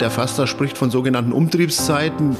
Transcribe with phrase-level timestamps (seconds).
[0.00, 2.36] Der Faster spricht von sogenannten Umtriebszeiten.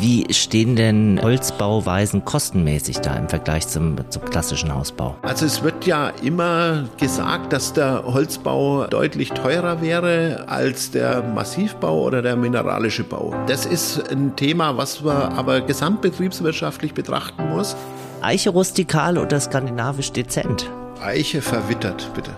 [0.00, 5.14] Wie stehen denn Holzbauweisen kostenmäßig da im Vergleich zum, zum, klassischen Hausbau?
[5.20, 12.04] Also es wird ja immer gesagt, dass der Holzbau deutlich teurer wäre als der Massivbau
[12.04, 13.34] oder der mineralische Bau.
[13.48, 17.76] Das ist ein Thema, was man aber gesamtbetriebswirtschaftlich betrachten muss.
[18.22, 20.70] Eiche rustikal oder skandinavisch dezent?
[21.02, 22.30] Eiche verwittert, bitte.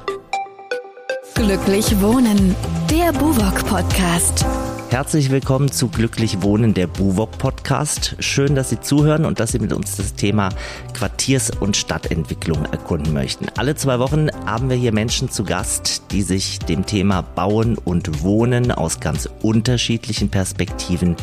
[1.36, 2.56] Glücklich Wohnen,
[2.90, 4.44] der Buwok Podcast.
[4.88, 8.14] Herzlich willkommen zu Glücklich Wohnen, der Buwok Podcast.
[8.20, 10.50] Schön, dass Sie zuhören und dass Sie mit uns das Thema
[10.94, 13.46] Quartiers- und Stadtentwicklung erkunden möchten.
[13.56, 18.22] Alle zwei Wochen haben wir hier Menschen zu Gast, die sich dem Thema Bauen und
[18.22, 21.16] Wohnen aus ganz unterschiedlichen Perspektiven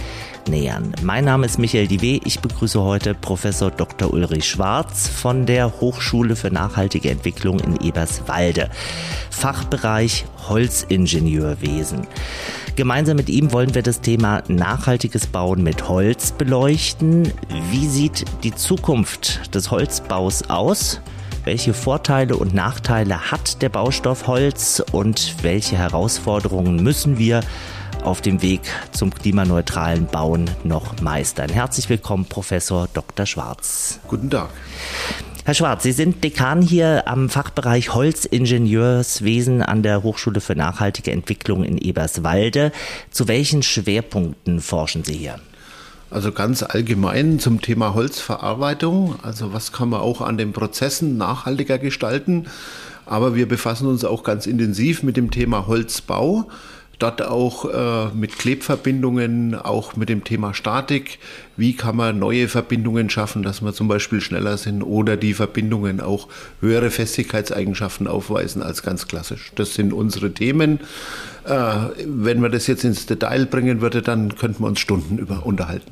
[0.49, 0.93] nähern.
[1.01, 2.19] Mein Name ist Michael Diwe.
[2.25, 4.11] Ich begrüße heute Professor Dr.
[4.11, 8.69] Ulrich Schwarz von der Hochschule für nachhaltige Entwicklung in Eberswalde.
[9.29, 12.07] Fachbereich Holzingenieurwesen.
[12.75, 17.31] Gemeinsam mit ihm wollen wir das Thema nachhaltiges Bauen mit Holz beleuchten.
[17.69, 20.99] Wie sieht die Zukunft des Holzbaus aus?
[21.43, 27.41] Welche Vorteile und Nachteile hat der Baustoff Holz und welche Herausforderungen müssen wir
[28.03, 31.51] auf dem Weg zum klimaneutralen Bauen noch meistern?
[31.51, 33.27] Herzlich willkommen, Professor Dr.
[33.27, 33.99] Schwarz.
[34.07, 34.49] Guten Tag.
[35.45, 41.65] Herr Schwarz, Sie sind Dekan hier am Fachbereich Holzingenieurswesen an der Hochschule für nachhaltige Entwicklung
[41.65, 42.71] in Eberswalde.
[43.11, 45.41] Zu welchen Schwerpunkten forschen Sie hier?
[46.09, 49.15] Also ganz allgemein zum Thema Holzverarbeitung.
[49.21, 52.45] Also was kann man auch an den Prozessen nachhaltiger gestalten?
[53.05, 56.47] Aber wir befassen uns auch ganz intensiv mit dem Thema Holzbau
[57.03, 61.19] dort auch äh, mit Klebverbindungen, auch mit dem Thema Statik.
[61.57, 65.99] Wie kann man neue Verbindungen schaffen, dass wir zum Beispiel schneller sind oder die Verbindungen
[65.99, 66.29] auch
[66.61, 69.51] höhere Festigkeitseigenschaften aufweisen als ganz klassisch.
[69.55, 70.79] Das sind unsere Themen.
[71.45, 75.45] Äh, wenn man das jetzt ins Detail bringen würde, dann könnten wir uns Stunden über
[75.45, 75.91] unterhalten.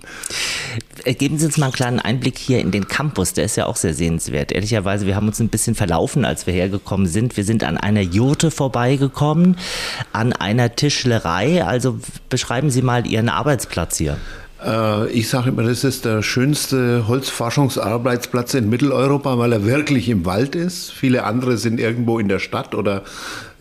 [1.03, 3.33] Äh, geben Sie uns mal einen kleinen Einblick hier in den Campus.
[3.33, 4.51] Der ist ja auch sehr sehenswert.
[4.51, 7.35] Ehrlicherweise, wir haben uns ein bisschen verlaufen, als wir hergekommen sind.
[7.35, 9.57] Wir sind an einer Jurte vorbeigekommen,
[10.13, 11.65] an einer Tischlerei.
[11.65, 14.17] Also beschreiben Sie mal Ihren Arbeitsplatz hier.
[14.63, 20.25] Äh, ich sage immer, das ist der schönste Holzforschungsarbeitsplatz in Mitteleuropa, weil er wirklich im
[20.25, 20.91] Wald ist.
[20.91, 23.03] Viele andere sind irgendwo in der Stadt oder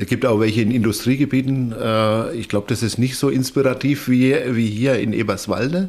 [0.01, 1.75] es gibt auch welche in Industriegebieten.
[1.79, 4.35] Äh, ich glaube, das ist nicht so inspirativ wie,
[4.67, 5.89] hier in Eberswalde.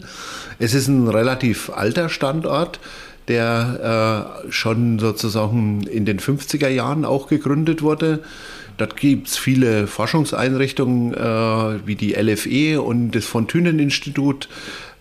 [0.59, 2.79] Es ist ein relativ alter Standort
[3.27, 8.23] der äh, schon sozusagen in den 50er Jahren auch gegründet wurde.
[8.77, 13.37] Dort gibt es viele Forschungseinrichtungen äh, wie die LFE und das äh,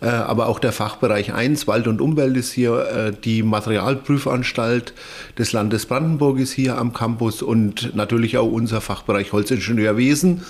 [0.07, 4.93] aber auch der Fachbereich 1, Wald und Umwelt ist hier, äh, die Materialprüfanstalt
[5.37, 10.41] des Landes Brandenburg ist hier am Campus und natürlich auch unser Fachbereich Holzingenieurwesen.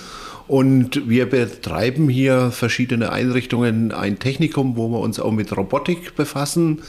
[0.48, 6.82] Und wir betreiben hier verschiedene Einrichtungen, ein Technikum, wo wir uns auch mit Robotik befassen.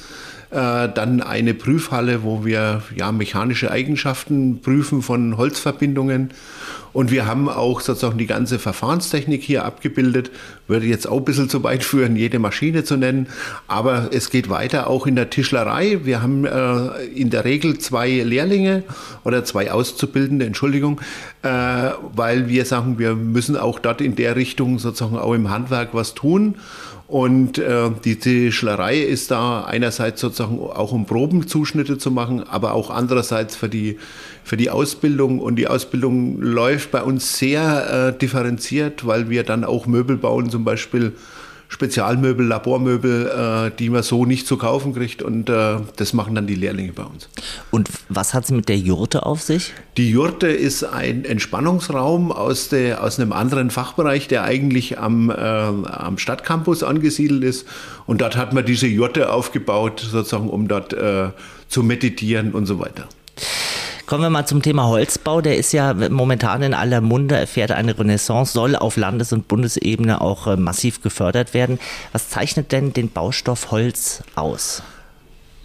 [0.53, 6.29] Äh, dann eine Prüfhalle, wo wir ja, mechanische Eigenschaften prüfen von Holzverbindungen.
[6.91, 10.29] Und wir haben auch sozusagen die ganze Verfahrenstechnik hier abgebildet.
[10.67, 13.29] Würde jetzt auch ein bisschen zu weit führen, jede Maschine zu nennen.
[13.67, 16.01] Aber es geht weiter auch in der Tischlerei.
[16.03, 18.83] Wir haben äh, in der Regel zwei Lehrlinge
[19.23, 21.01] oder zwei Auszubildende, Entschuldigung,
[21.41, 21.49] äh,
[22.13, 26.13] weil wir sagen, wir müssen auch dort in der Richtung sozusagen auch im Handwerk was
[26.13, 26.57] tun.
[27.13, 32.89] Und äh, die Tischlerei ist da einerseits sozusagen auch um Probenzuschnitte zu machen, aber auch
[32.89, 33.99] andererseits für die,
[34.43, 35.37] für die Ausbildung.
[35.37, 40.49] Und die Ausbildung läuft bei uns sehr äh, differenziert, weil wir dann auch Möbel bauen,
[40.49, 41.11] zum Beispiel
[41.73, 45.23] Spezialmöbel, Labormöbel, äh, die man so nicht zu kaufen kriegt.
[45.23, 47.29] Und äh, das machen dann die Lehrlinge bei uns.
[47.71, 49.73] Und was hat es mit der Jurte auf sich?
[49.97, 55.33] Die Jurte ist ein Entspannungsraum aus, der, aus einem anderen Fachbereich, der eigentlich am, äh,
[55.33, 57.67] am Stadtcampus angesiedelt ist.
[58.05, 61.29] Und dort hat man diese Jurte aufgebaut, sozusagen, um dort äh,
[61.69, 63.07] zu meditieren und so weiter.
[64.05, 65.39] Kommen wir mal zum Thema Holzbau.
[65.39, 70.19] Der ist ja momentan in aller Munde, erfährt eine Renaissance, soll auf Landes- und Bundesebene
[70.19, 71.79] auch äh, massiv gefördert werden.
[72.11, 74.83] Was zeichnet denn den Baustoff Holz aus?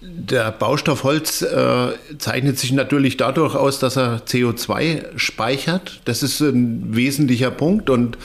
[0.00, 6.00] Der Baustoff Holz äh, zeichnet sich natürlich dadurch aus, dass er CO2 speichert.
[6.04, 8.16] Das ist ein wesentlicher Punkt und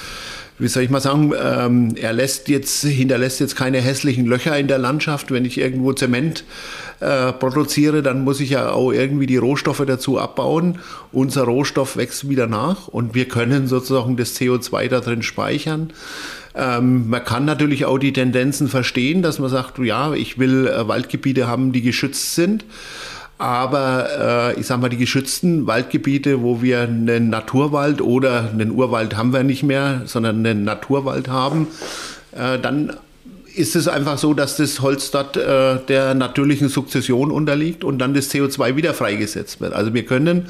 [0.59, 4.67] wie soll ich mal sagen, ähm, er lässt jetzt, hinterlässt jetzt keine hässlichen Löcher in
[4.67, 5.31] der Landschaft.
[5.31, 6.43] Wenn ich irgendwo Zement
[6.99, 10.79] äh, produziere, dann muss ich ja auch irgendwie die Rohstoffe dazu abbauen.
[11.11, 15.91] Unser Rohstoff wächst wieder nach und wir können sozusagen das CO2 da drin speichern.
[16.55, 20.87] Ähm, man kann natürlich auch die Tendenzen verstehen, dass man sagt, ja, ich will äh,
[20.87, 22.63] Waldgebiete haben, die geschützt sind.
[23.37, 29.17] Aber äh, ich sag mal, die geschützten Waldgebiete, wo wir einen Naturwald oder einen Urwald
[29.17, 31.67] haben wir nicht mehr, sondern einen Naturwald haben,
[32.31, 32.93] äh, dann
[33.55, 38.13] ist es einfach so, dass das Holz dort äh, der natürlichen Sukzession unterliegt und dann
[38.13, 39.73] das CO2 wieder freigesetzt wird.
[39.73, 40.47] Also wir können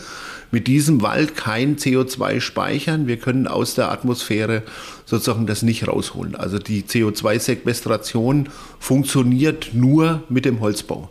[0.51, 3.07] mit diesem Wald kein CO2 speichern.
[3.07, 4.61] Wir können aus der Atmosphäre
[5.05, 6.35] sozusagen das nicht rausholen.
[6.35, 8.49] Also die CO2-Sequestration
[8.79, 11.09] funktioniert nur mit dem Holzbau.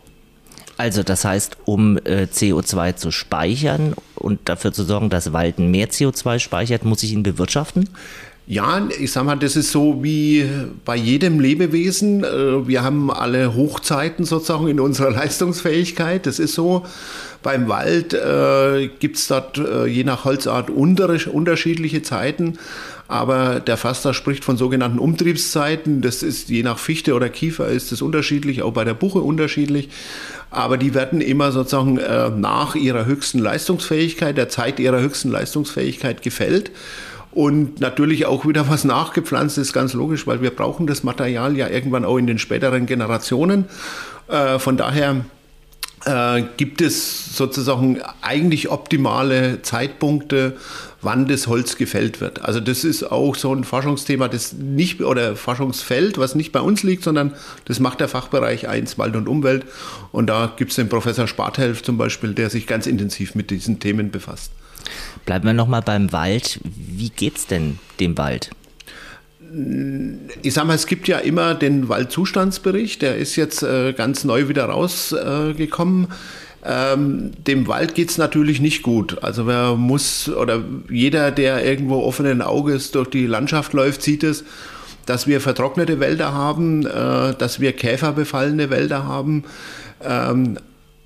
[0.77, 5.89] Also das heißt, um äh, CO2 zu speichern und dafür zu sorgen, dass Wald mehr
[5.89, 7.89] CO2 speichert, muss ich ihn bewirtschaften?
[8.45, 10.45] Ja, ich sag mal, das ist so wie
[10.83, 12.25] bei jedem Lebewesen.
[12.25, 16.25] Äh, wir haben alle Hochzeiten sozusagen in unserer Leistungsfähigkeit.
[16.25, 16.85] Das ist so.
[17.41, 22.57] Beim Wald äh, gibt es dort äh, je nach Holzart unterschiedliche Zeiten.
[23.07, 26.01] Aber der Faster spricht von sogenannten Umtriebszeiten.
[26.01, 29.89] Das ist je nach Fichte oder Kiefer ist es unterschiedlich, auch bei der Buche unterschiedlich.
[30.53, 36.21] Aber die werden immer sozusagen äh, nach ihrer höchsten Leistungsfähigkeit, der Zeit ihrer höchsten Leistungsfähigkeit
[36.21, 36.71] gefällt.
[37.31, 41.67] Und natürlich auch wieder was nachgepflanzt ist ganz logisch, weil wir brauchen das Material ja
[41.67, 43.65] irgendwann auch in den späteren Generationen.
[44.27, 45.25] Äh, von daher
[46.05, 50.57] äh, gibt es sozusagen eigentlich optimale Zeitpunkte,
[51.01, 52.43] wann das Holz gefällt wird.
[52.43, 56.83] Also das ist auch so ein Forschungsthema, das nicht oder Forschungsfeld, was nicht bei uns
[56.83, 57.33] liegt, sondern
[57.65, 59.65] das macht der Fachbereich 1 Wald und Umwelt.
[60.11, 63.79] Und da gibt es den Professor Sparthelf zum Beispiel, der sich ganz intensiv mit diesen
[63.79, 64.51] Themen befasst.
[65.25, 66.59] Bleiben wir nochmal beim Wald.
[66.63, 68.51] Wie geht's denn dem Wald?
[70.41, 74.47] Ich sag mal, es gibt ja immer den Waldzustandsbericht, der ist jetzt äh, ganz neu
[74.47, 76.05] wieder rausgekommen.
[76.05, 76.07] Äh,
[76.65, 79.21] ähm, dem Wald geht es natürlich nicht gut.
[79.21, 84.43] Also wer muss, oder jeder, der irgendwo offenen Auges durch die Landschaft läuft, sieht es,
[85.05, 89.43] dass wir vertrocknete Wälder haben, äh, dass wir käferbefallene Wälder haben.
[90.01, 90.57] Ähm,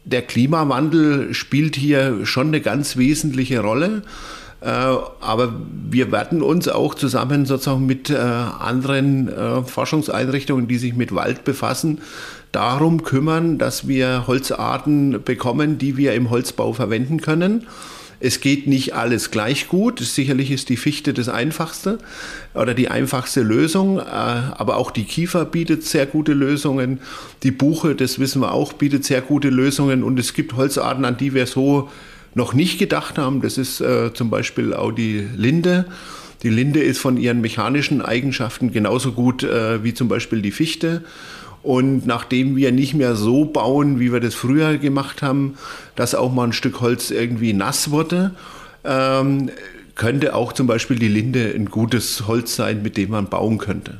[0.05, 4.03] der Klimawandel spielt hier schon eine ganz wesentliche Rolle.
[4.59, 5.53] Äh, aber
[5.89, 11.43] wir werden uns auch zusammen sozusagen mit äh, anderen äh, Forschungseinrichtungen, die sich mit Wald
[11.43, 12.01] befassen,
[12.51, 17.67] darum kümmern, dass wir Holzarten bekommen, die wir im Holzbau verwenden können.
[18.19, 19.99] Es geht nicht alles gleich gut.
[19.99, 21.99] Sicherlich ist die Fichte das einfachste
[22.55, 26.99] oder die einfachste Lösung, aber auch die Kiefer bietet sehr gute Lösungen.
[27.43, 31.17] Die Buche, das wissen wir auch, bietet sehr gute Lösungen und es gibt Holzarten, an
[31.17, 31.89] die wir so
[32.37, 33.41] noch nicht gedacht haben.
[33.41, 35.85] Das ist äh, zum Beispiel auch die Linde.
[36.43, 41.03] Die Linde ist von ihren mechanischen Eigenschaften genauso gut äh, wie zum Beispiel die Fichte.
[41.63, 45.55] Und nachdem wir nicht mehr so bauen, wie wir das früher gemacht haben,
[45.95, 48.35] dass auch mal ein Stück Holz irgendwie nass wurde,
[48.85, 49.49] ähm,
[49.95, 53.97] könnte auch zum Beispiel die Linde ein gutes Holz sein, mit dem man bauen könnte.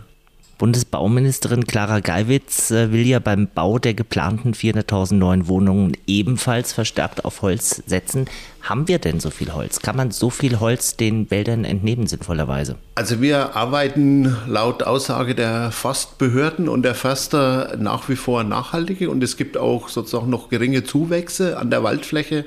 [0.58, 7.26] Bundesbauministerin Clara Geiwitz äh, will ja beim Bau der geplanten 400.000 neuen Wohnungen ebenfalls verstärkt
[7.26, 8.26] auf Holz setzen.
[8.62, 9.82] Haben wir denn so viel Holz?
[9.82, 12.76] Kann man so viel Holz den Wäldern entnehmen, sinnvollerweise?
[12.96, 19.24] Also wir arbeiten laut Aussage der Forstbehörden und der Förster nach wie vor nachhaltige und
[19.24, 22.46] es gibt auch sozusagen noch geringe Zuwächse an der Waldfläche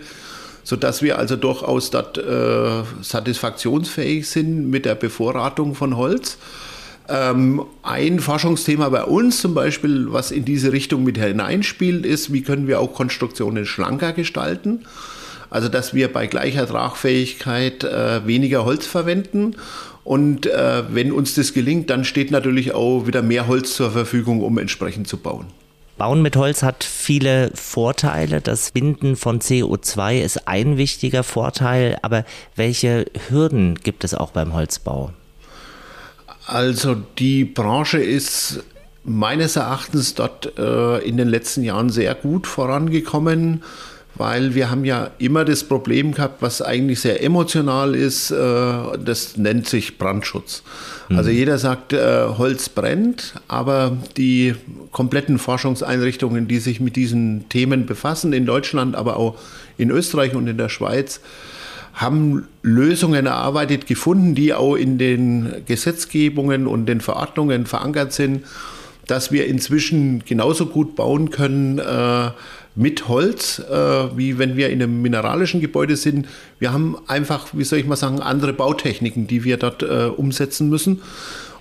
[0.63, 6.39] sodass wir also durchaus dort äh, satisfaktionsfähig sind mit der Bevorratung von Holz.
[7.11, 12.43] Ähm, ein Forschungsthema bei uns zum Beispiel, was in diese Richtung mit hineinspielt, ist, wie
[12.43, 14.85] können wir auch Konstruktionen schlanker gestalten.
[15.51, 19.57] Also dass wir bei gleicher Tragfähigkeit äh, weniger Holz verwenden.
[20.05, 24.43] Und äh, wenn uns das gelingt, dann steht natürlich auch wieder mehr Holz zur Verfügung,
[24.43, 25.47] um entsprechend zu bauen.
[25.99, 28.41] Bauen mit Holz hat viele Vorteile.
[28.41, 31.99] Das Binden von CO2 ist ein wichtiger Vorteil.
[32.03, 32.25] Aber
[32.57, 35.13] welche Hürden gibt es auch beim Holzbau?
[36.47, 38.65] Also die Branche ist
[39.05, 43.63] meines Erachtens dort äh, in den letzten Jahren sehr gut vorangekommen,
[44.15, 48.37] weil wir haben ja immer das Problem gehabt, was eigentlich sehr emotional ist, äh,
[49.03, 50.63] das nennt sich Brandschutz.
[51.09, 51.17] Mhm.
[51.17, 54.55] Also jeder sagt, äh, Holz brennt, aber die
[54.93, 59.39] kompletten Forschungseinrichtungen, die sich mit diesen Themen befassen, in Deutschland, aber auch
[59.79, 61.21] in Österreich und in der Schweiz,
[61.95, 68.45] haben Lösungen erarbeitet, gefunden, die auch in den Gesetzgebungen und den Verordnungen verankert sind,
[69.07, 72.31] dass wir inzwischen genauso gut bauen können äh,
[72.77, 76.29] mit Holz, äh, wie wenn wir in einem mineralischen Gebäude sind.
[76.59, 80.69] Wir haben einfach, wie soll ich mal sagen, andere Bautechniken, die wir dort äh, umsetzen
[80.69, 81.03] müssen.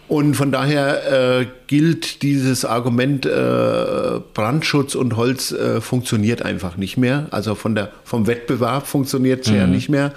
[0.09, 6.97] Und von daher äh, gilt dieses Argument, äh, Brandschutz und Holz äh, funktioniert einfach nicht
[6.97, 7.27] mehr.
[7.29, 9.57] Also von der, vom Wettbewerb funktioniert es mhm.
[9.57, 10.13] ja nicht mehr.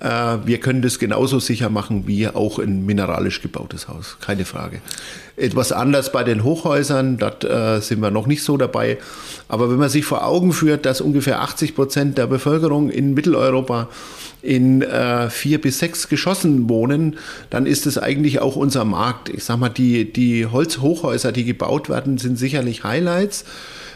[0.00, 4.80] Äh, wir können das genauso sicher machen wie auch ein mineralisch gebautes Haus, keine Frage.
[5.36, 8.98] Etwas anders bei den Hochhäusern, dort äh, sind wir noch nicht so dabei.
[9.48, 13.88] Aber wenn man sich vor Augen führt, dass ungefähr 80 Prozent der Bevölkerung in Mitteleuropa
[14.42, 17.18] in äh, vier bis sechs Geschossen wohnen,
[17.50, 19.28] dann ist es eigentlich auch unser Markt.
[19.28, 23.44] Ich sag mal, die, die Holzhochhäuser, die gebaut werden, sind sicherlich Highlights.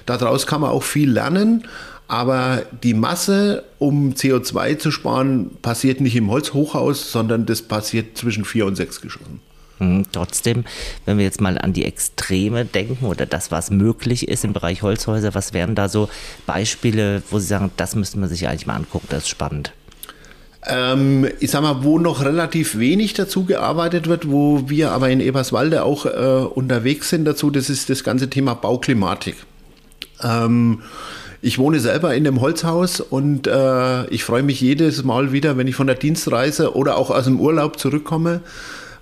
[0.04, 1.64] Daraus kann man auch viel lernen.
[2.06, 8.44] Aber die Masse, um CO2 zu sparen, passiert nicht im Holzhochhaus, sondern das passiert zwischen
[8.44, 9.40] vier und sechs Geschossen.
[9.78, 10.64] Hm, trotzdem,
[11.04, 14.82] wenn wir jetzt mal an die Extreme denken oder das, was möglich ist im Bereich
[14.82, 16.08] Holzhäuser, was wären da so
[16.46, 19.72] Beispiele, wo Sie sagen, das müsste man sich eigentlich mal angucken, das ist spannend?
[20.66, 25.20] Ähm, ich sag mal, wo noch relativ wenig dazu gearbeitet wird, wo wir aber in
[25.20, 29.36] Eberswalde auch äh, unterwegs sind dazu, das ist das ganze Thema Bauklimatik.
[30.22, 30.82] Ähm,
[31.44, 35.68] ich wohne selber in einem Holzhaus und äh, ich freue mich jedes Mal wieder, wenn
[35.68, 38.40] ich von der Dienstreise oder auch aus dem Urlaub zurückkomme,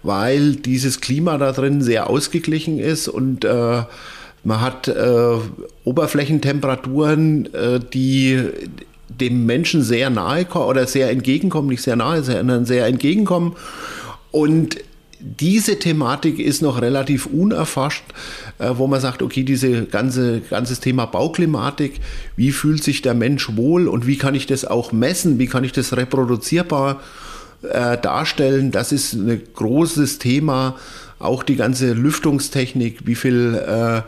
[0.03, 3.83] weil dieses Klima da drin sehr ausgeglichen ist und äh,
[4.43, 5.37] man hat äh,
[5.85, 8.43] Oberflächentemperaturen, äh, die
[9.09, 13.55] dem Menschen sehr nahe oder sehr entgegenkommen, nicht sehr nahe, sondern sehr entgegenkommen.
[14.33, 14.79] Und
[15.21, 21.07] diese Thematik ist noch relativ unerforscht, äh, wo man sagt, okay, diese ganze ganzes Thema
[21.07, 22.01] Bauklimatik,
[22.37, 25.65] wie fühlt sich der Mensch wohl und wie kann ich das auch messen, wie kann
[25.65, 27.01] ich das reproduzierbar
[27.63, 30.77] äh, darstellen, das ist ein großes Thema.
[31.19, 34.03] Auch die ganze Lüftungstechnik, wie viel äh,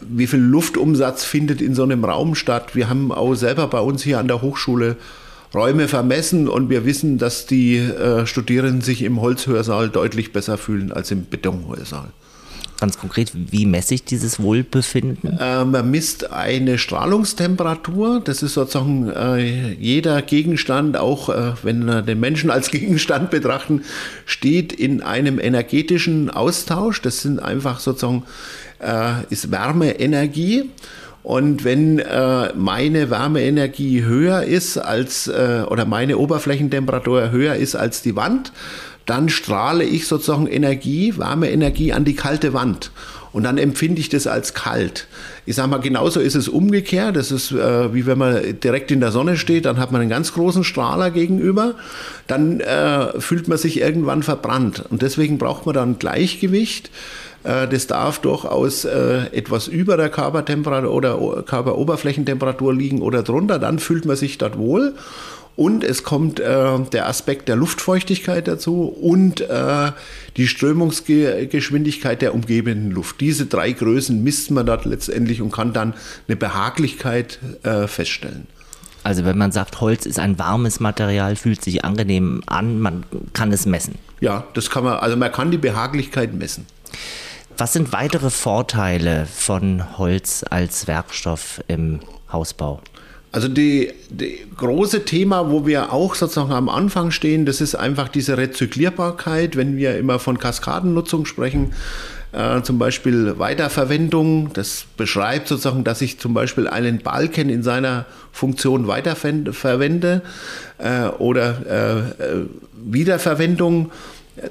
[0.00, 2.74] wie viel Luftumsatz findet in so einem Raum statt.
[2.74, 4.96] Wir haben auch selber bei uns hier an der Hochschule
[5.54, 10.92] Räume vermessen und wir wissen, dass die äh, Studierenden sich im Holzhörsaal deutlich besser fühlen
[10.92, 12.08] als im Betonhörsaal.
[12.82, 15.38] Ganz konkret, wie messe ich dieses Wohlbefinden?
[15.38, 18.20] Äh, man misst eine Strahlungstemperatur.
[18.24, 23.82] Das ist sozusagen äh, jeder Gegenstand, auch äh, wenn wir den Menschen als Gegenstand betrachten,
[24.26, 27.00] steht in einem energetischen Austausch.
[27.00, 28.24] Das sind einfach sozusagen
[28.80, 30.68] äh, ist Wärmeenergie.
[31.22, 38.02] Und wenn äh, meine Wärmeenergie höher ist als, äh, oder meine Oberflächentemperatur höher ist als
[38.02, 38.50] die Wand,
[39.06, 42.90] dann strahle ich sozusagen Energie, Wärmeenergie an die kalte Wand.
[43.32, 45.06] Und dann empfinde ich das als kalt.
[45.46, 47.16] Ich sage mal, genauso ist es umgekehrt.
[47.16, 50.10] Das ist äh, wie wenn man direkt in der Sonne steht, dann hat man einen
[50.10, 51.74] ganz großen Strahler gegenüber.
[52.26, 54.84] Dann äh, fühlt man sich irgendwann verbrannt.
[54.90, 56.90] Und deswegen braucht man dann Gleichgewicht.
[57.42, 63.58] Äh, das darf durchaus äh, etwas über der Körpertemperatur oder Körperoberflächentemperatur liegen oder drunter.
[63.58, 64.94] Dann fühlt man sich dort wohl.
[65.54, 69.92] Und es kommt äh, der Aspekt der Luftfeuchtigkeit dazu und äh,
[70.36, 73.20] die Strömungsgeschwindigkeit der umgebenden Luft.
[73.20, 75.94] Diese drei Größen misst man dort letztendlich und kann dann
[76.26, 78.46] eine Behaglichkeit äh, feststellen.
[79.04, 83.52] Also wenn man sagt, Holz ist ein warmes Material, fühlt sich angenehm an, man kann
[83.52, 83.96] es messen.
[84.20, 86.66] Ja, das kann man, also man kann die Behaglichkeit messen.
[87.58, 92.00] Was sind weitere Vorteile von Holz als Werkstoff im
[92.32, 92.80] Hausbau?
[93.32, 98.08] Also die, die, große Thema, wo wir auch sozusagen am Anfang stehen, das ist einfach
[98.08, 101.72] diese Rezyklierbarkeit, wenn wir immer von Kaskadennutzung sprechen.
[102.32, 108.04] Äh, zum Beispiel Weiterverwendung, das beschreibt sozusagen, dass ich zum Beispiel einen Balken in seiner
[108.32, 110.22] Funktion weiterverwende
[110.78, 112.46] äh, oder äh, äh
[112.84, 113.92] Wiederverwendung.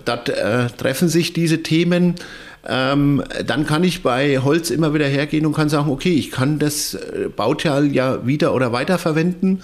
[0.05, 2.15] Dort äh, treffen sich diese Themen
[2.67, 6.59] ähm, dann kann ich bei Holz immer wieder hergehen und kann sagen, okay, ich kann
[6.59, 9.61] das äh, Bauteil ja wieder oder weiter verwenden.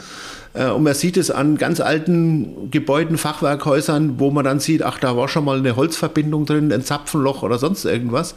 [0.54, 4.98] Äh, und man sieht es an ganz alten Gebäuden, Fachwerkhäusern, wo man dann sieht, ach,
[4.98, 8.34] da war schon mal eine Holzverbindung drin, ein Zapfenloch oder sonst irgendwas.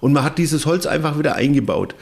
[0.00, 1.94] Und man hat dieses Holz einfach wieder eingebaut.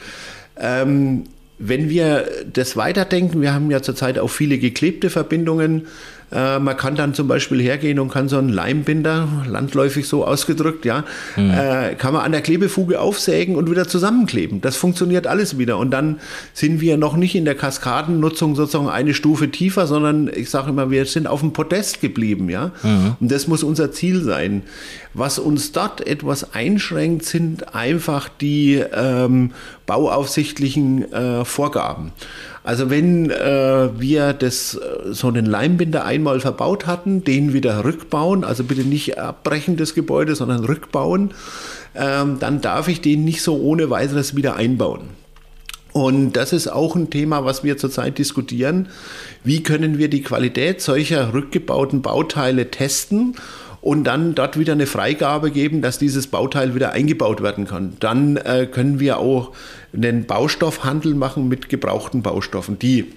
[0.57, 1.25] Ähm,
[1.59, 5.87] wenn wir das weiterdenken, wir haben ja zurzeit auch viele geklebte Verbindungen,
[6.31, 10.85] äh, man kann dann zum Beispiel hergehen und kann so einen Leimbinder, landläufig so ausgedrückt,
[10.85, 11.03] ja,
[11.35, 11.51] mhm.
[11.51, 14.61] äh, kann man an der Klebefuge aufsägen und wieder zusammenkleben.
[14.61, 15.77] Das funktioniert alles wieder.
[15.77, 16.19] Und dann
[16.53, 20.91] sind wir noch nicht in der Kaskadennutzung sozusagen eine Stufe tiefer, sondern ich sage immer,
[20.91, 22.71] wir sind auf dem Podest geblieben, ja.
[22.83, 23.15] Mhm.
[23.19, 24.63] Und das muss unser Ziel sein.
[25.13, 29.51] Was uns dort etwas einschränkt, sind einfach die ähm,
[29.87, 32.11] bauaufsichtlichen äh, Vorgaben.
[32.63, 38.43] Also wenn äh, wir das, äh, so einen Leimbinder einmal verbaut hatten, den wieder rückbauen,
[38.43, 41.31] also bitte nicht abbrechen des Gebäudes, sondern rückbauen,
[41.95, 45.09] ähm, dann darf ich den nicht so ohne weiteres wieder einbauen.
[45.91, 48.89] Und das ist auch ein Thema, was wir zurzeit diskutieren.
[49.43, 53.35] Wie können wir die Qualität solcher rückgebauten Bauteile testen
[53.81, 57.97] und dann dort wieder eine Freigabe geben, dass dieses Bauteil wieder eingebaut werden kann.
[57.99, 59.51] Dann äh, können wir auch
[59.93, 63.13] einen Baustoffhandel machen mit gebrauchten Baustoffen, die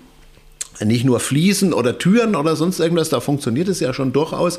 [0.81, 4.59] nicht nur Fliesen oder Türen oder sonst irgendwas, da funktioniert es ja schon durchaus,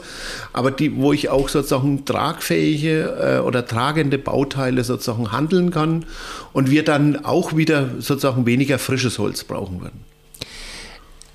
[0.53, 6.05] aber die, wo ich auch sozusagen tragfähige äh, oder tragende Bauteile sozusagen handeln kann
[6.53, 10.12] und wir dann auch wieder sozusagen weniger frisches Holz brauchen würden.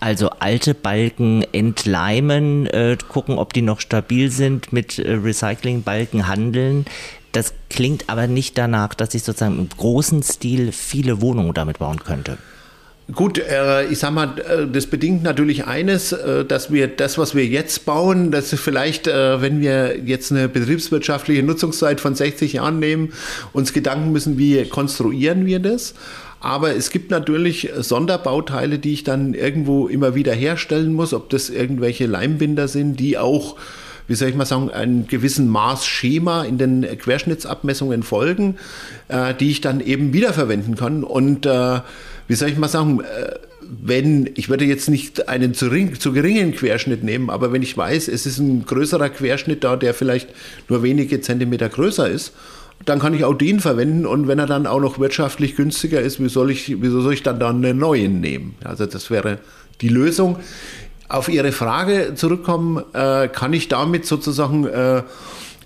[0.00, 6.84] Also alte Balken entleimen, äh, gucken, ob die noch stabil sind, mit äh, Recyclingbalken handeln.
[7.32, 12.02] Das klingt aber nicht danach, dass ich sozusagen im großen Stil viele Wohnungen damit bauen
[12.04, 12.38] könnte.
[13.14, 17.34] Gut, äh, ich sag mal, äh, das bedingt natürlich eines, äh, dass wir das, was
[17.34, 23.12] wir jetzt bauen, dass vielleicht, wenn wir jetzt eine betriebswirtschaftliche Nutzungszeit von 60 Jahren nehmen,
[23.54, 25.94] uns Gedanken müssen, wie konstruieren wir das.
[26.40, 31.50] Aber es gibt natürlich Sonderbauteile, die ich dann irgendwo immer wieder herstellen muss, ob das
[31.50, 33.56] irgendwelche Leimbinder sind, die auch
[34.08, 38.56] wie soll ich mal sagen, einem gewissen Maßschema in den Querschnittsabmessungen folgen,
[39.08, 41.04] äh, die ich dann eben wiederverwenden kann.
[41.04, 41.80] Und äh,
[42.26, 45.68] wie soll ich mal sagen, äh, wenn, ich würde jetzt nicht einen zu,
[45.98, 49.92] zu, geringen Querschnitt nehmen, aber wenn ich weiß, es ist ein größerer Querschnitt da, der
[49.92, 50.30] vielleicht
[50.68, 52.32] nur wenige Zentimeter größer ist,
[52.84, 56.22] dann kann ich auch den verwenden und wenn er dann auch noch wirtschaftlich günstiger ist,
[56.22, 58.54] wie soll ich, wieso soll ich dann dann einen neuen nehmen?
[58.64, 59.38] Also das wäre
[59.80, 60.38] die Lösung.
[61.08, 65.02] Auf Ihre Frage zurückkommen, äh, kann ich damit sozusagen äh,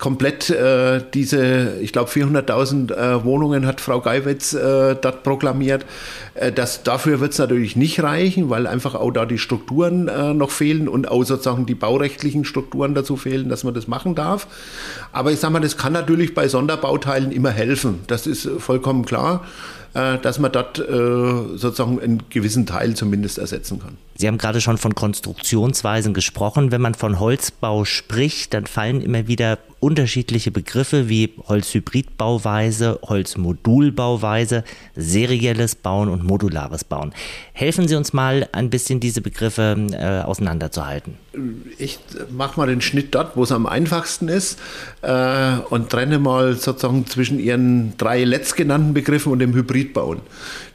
[0.03, 5.87] komplett äh, diese, ich glaube 400.000 äh, Wohnungen hat Frau Geiwitz äh, dort proklamiert.
[6.35, 10.35] Äh, das, dafür wird es natürlich nicht reichen, weil einfach auch da die Strukturen äh,
[10.35, 14.49] noch fehlen und auch sozusagen die baurechtlichen Strukturen dazu fehlen, dass man das machen darf.
[15.13, 18.01] Aber ich sage mal, das kann natürlich bei Sonderbauteilen immer helfen.
[18.09, 19.45] Das ist vollkommen klar.
[19.95, 23.99] Äh, dass man dort äh, sozusagen einen gewissen Teil zumindest ersetzen kann.
[24.23, 26.71] Sie haben gerade schon von Konstruktionsweisen gesprochen.
[26.71, 34.63] Wenn man von Holzbau spricht, dann fallen immer wieder unterschiedliche Begriffe wie Holzhybridbauweise, Holzmodulbauweise,
[34.95, 37.13] serielles Bauen und modulares Bauen.
[37.53, 41.15] Helfen Sie uns mal ein bisschen diese Begriffe äh, auseinanderzuhalten.
[41.79, 41.99] Ich
[42.31, 44.61] mache mal den Schnitt dort, wo es am einfachsten ist
[45.01, 50.21] äh, und trenne mal sozusagen zwischen Ihren drei letztgenannten Begriffen und dem Hybridbauen.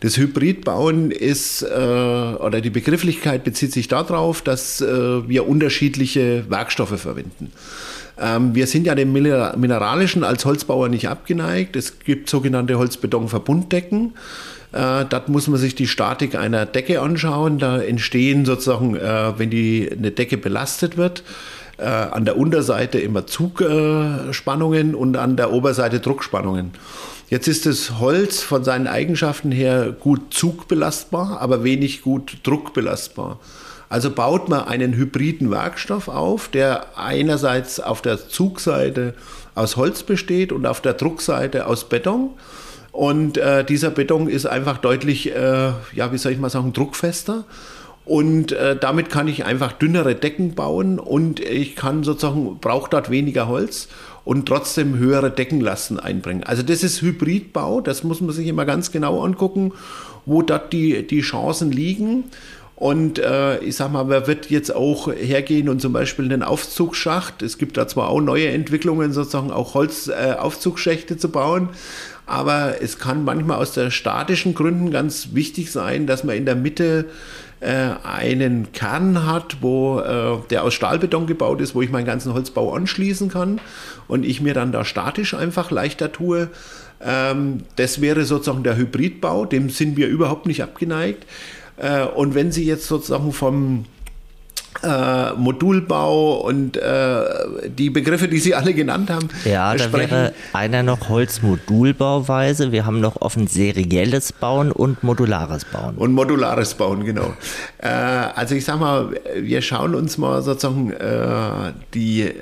[0.01, 6.99] Das Hybridbauen ist, äh, oder die Begrifflichkeit bezieht sich darauf, dass äh, wir unterschiedliche Werkstoffe
[6.99, 7.51] verwenden.
[8.19, 11.75] Ähm, wir sind ja dem Mineralischen als Holzbauer nicht abgeneigt.
[11.75, 14.13] Es gibt sogenannte Holzbetonverbunddecken.
[14.71, 17.59] Äh, dort muss man sich die Statik einer Decke anschauen.
[17.59, 21.23] Da entstehen sozusagen, äh, wenn die, eine Decke belastet wird,
[21.77, 26.71] äh, an der Unterseite immer Zugspannungen und an der Oberseite Druckspannungen.
[27.29, 33.39] Jetzt ist das Holz von seinen Eigenschaften her gut zugbelastbar, aber wenig gut druckbelastbar.
[33.89, 39.13] Also baut man einen hybriden Werkstoff auf, der einerseits auf der Zugseite
[39.55, 42.31] aus Holz besteht und auf der Druckseite aus Beton.
[42.93, 47.43] Und äh, dieser Beton ist einfach deutlich, äh, ja, wie soll ich mal sagen, druckfester.
[48.05, 53.09] Und äh, damit kann ich einfach dünnere Decken bauen und ich kann sozusagen, brauche dort
[53.09, 53.89] weniger Holz
[54.27, 56.43] und trotzdem höhere Deckenlasten einbringen.
[56.43, 59.71] Also das ist Hybridbau, das muss man sich immer ganz genau angucken,
[60.25, 62.25] wo dort die, die Chancen liegen.
[62.75, 67.41] Und äh, ich sag mal, wer wird jetzt auch hergehen und zum Beispiel einen Aufzugsschacht,
[67.41, 71.69] es gibt da zwar auch neue Entwicklungen, sozusagen auch Holzaufzugschächte äh, zu bauen,
[72.25, 76.57] aber es kann manchmal aus der statischen Gründen ganz wichtig sein, dass man in der
[76.57, 77.05] Mitte
[77.65, 82.73] einen Kern hat, wo äh, der aus Stahlbeton gebaut ist, wo ich meinen ganzen Holzbau
[82.73, 83.59] anschließen kann
[84.07, 86.49] und ich mir dann da statisch einfach leichter tue.
[87.01, 91.25] Ähm, das wäre sozusagen der Hybridbau, dem sind wir überhaupt nicht abgeneigt.
[91.77, 93.85] Äh, und wenn Sie jetzt sozusagen vom
[94.83, 97.23] äh, Modulbau und äh,
[97.67, 99.29] die Begriffe, die Sie alle genannt haben.
[99.45, 102.71] Ja, da wäre einer noch Holzmodulbauweise.
[102.71, 105.95] Wir haben noch offen serielles Bauen und modulares Bauen.
[105.95, 107.33] Und modulares Bauen, genau.
[107.79, 112.33] Äh, also ich sag mal, wir schauen uns mal sozusagen äh, die, äh,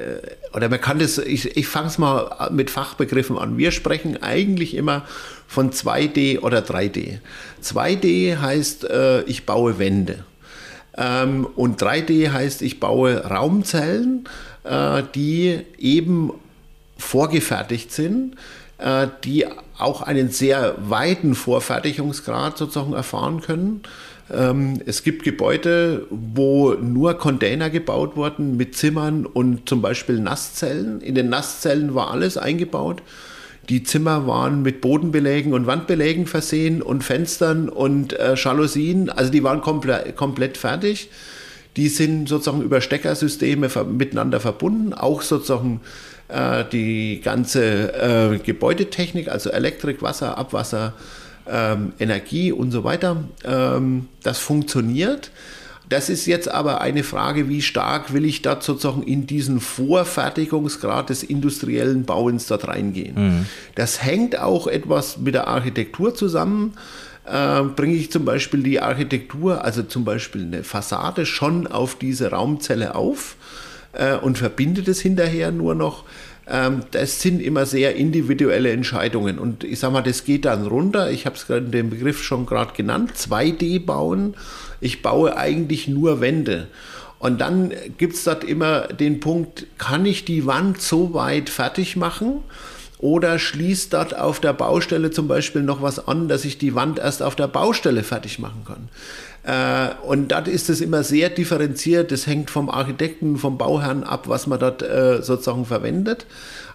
[0.54, 3.58] oder man kann das, ich, ich fange es mal mit Fachbegriffen an.
[3.58, 5.04] Wir sprechen eigentlich immer
[5.48, 7.19] von 2D oder 3D.
[7.63, 10.26] 2D heißt, äh, ich baue Wände.
[10.97, 14.27] Ähm, und 3D heißt, ich baue Raumzellen,
[14.63, 16.31] äh, die eben
[16.97, 18.36] vorgefertigt sind,
[18.77, 19.45] äh, die
[19.77, 23.81] auch einen sehr weiten Vorfertigungsgrad sozusagen erfahren können.
[24.34, 31.01] Ähm, es gibt Gebäude, wo nur Container gebaut wurden mit Zimmern und zum Beispiel Nasszellen.
[31.01, 33.03] In den Nasszellen war alles eingebaut.
[33.69, 39.10] Die Zimmer waren mit Bodenbelägen und Wandbelägen versehen und Fenstern und äh, Jalousien.
[39.10, 41.10] Also die waren komple komplett fertig.
[41.75, 44.93] Die sind sozusagen über Steckersysteme miteinander verbunden.
[44.93, 45.82] Auch sozusagen
[46.28, 50.93] äh, die ganze äh, Gebäudetechnik, also Elektrik, Wasser, Abwasser,
[51.47, 53.23] ähm, Energie und so weiter.
[53.43, 55.32] Ähm, das funktioniert.
[55.89, 61.10] Das ist jetzt aber eine Frage, wie stark will ich da sozusagen in diesen Vorfertigungsgrad
[61.10, 63.15] des industriellen Bauens dort reingehen.
[63.15, 63.45] Mhm.
[63.76, 66.74] Das hängt auch etwas mit der Architektur zusammen.
[67.26, 72.32] Äh, bringe ich zum Beispiel die Architektur, also zum Beispiel eine Fassade, schon auf diese
[72.32, 73.36] Raumzelle auf
[73.93, 76.04] äh, und verbinde das hinterher nur noch.
[76.47, 79.39] Ähm, das sind immer sehr individuelle Entscheidungen.
[79.39, 81.12] Und ich sage mal, das geht dann runter.
[81.12, 83.13] Ich habe es gerade den Begriff schon gerade genannt.
[83.15, 84.36] 2D bauen.
[84.81, 86.67] Ich baue eigentlich nur Wände.
[87.17, 91.95] Und dann gibt es dort immer den Punkt, kann ich die Wand so weit fertig
[91.95, 92.43] machen?
[92.99, 96.99] Oder schließt dort auf der Baustelle zum Beispiel noch was an, dass ich die Wand
[96.99, 98.89] erst auf der Baustelle fertig machen kann.
[99.45, 102.12] Äh, und dort ist es immer sehr differenziert.
[102.12, 106.25] Das hängt vom Architekten, vom Bauherrn ab, was man dort äh, sozusagen verwendet.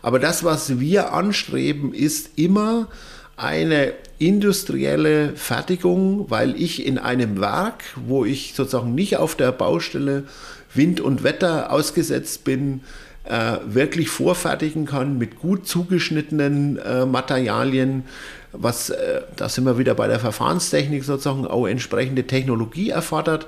[0.02, 2.88] Aber das, was wir anstreben, ist immer
[3.36, 10.24] eine industrielle Fertigung, weil ich in einem Werk, wo ich sozusagen nicht auf der Baustelle
[10.74, 12.82] Wind und Wetter ausgesetzt bin,
[13.24, 18.04] äh, wirklich vorfertigen kann mit gut zugeschnittenen äh, Materialien,
[18.52, 23.46] was, äh, da sind wir wieder bei der Verfahrenstechnik sozusagen, auch entsprechende Technologie erfordert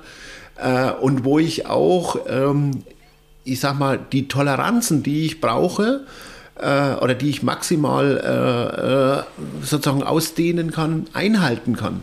[0.56, 2.82] äh, und wo ich auch, ähm,
[3.44, 6.04] ich sag mal, die Toleranzen, die ich brauche,
[6.56, 9.24] äh, oder die ich maximal
[9.62, 12.02] sozusagen ausdehnen kann, einhalten kann.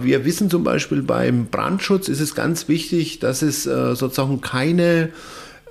[0.00, 5.10] Wir wissen zum Beispiel beim Brandschutz ist es ganz wichtig, dass es sozusagen keine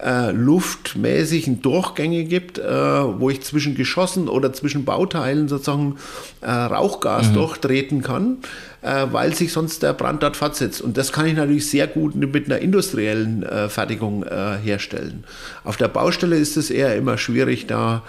[0.04, 5.96] äh, luftmäßigen Durchgänge gibt, äh, wo ich zwischen Geschossen oder zwischen Bauteilen sozusagen
[6.42, 7.34] äh, Rauchgas mhm.
[7.34, 8.38] durchtreten kann,
[8.82, 10.82] äh, weil sich sonst der Brand dort fortsetzt.
[10.82, 15.24] Und das kann ich natürlich sehr gut mit einer industriellen äh, Fertigung äh, herstellen.
[15.64, 18.04] Auf der Baustelle ist es eher immer schwierig, da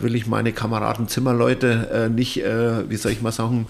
[0.00, 3.66] will ich meine Kameraden Zimmerleute nicht, wie soll ich mal sagen,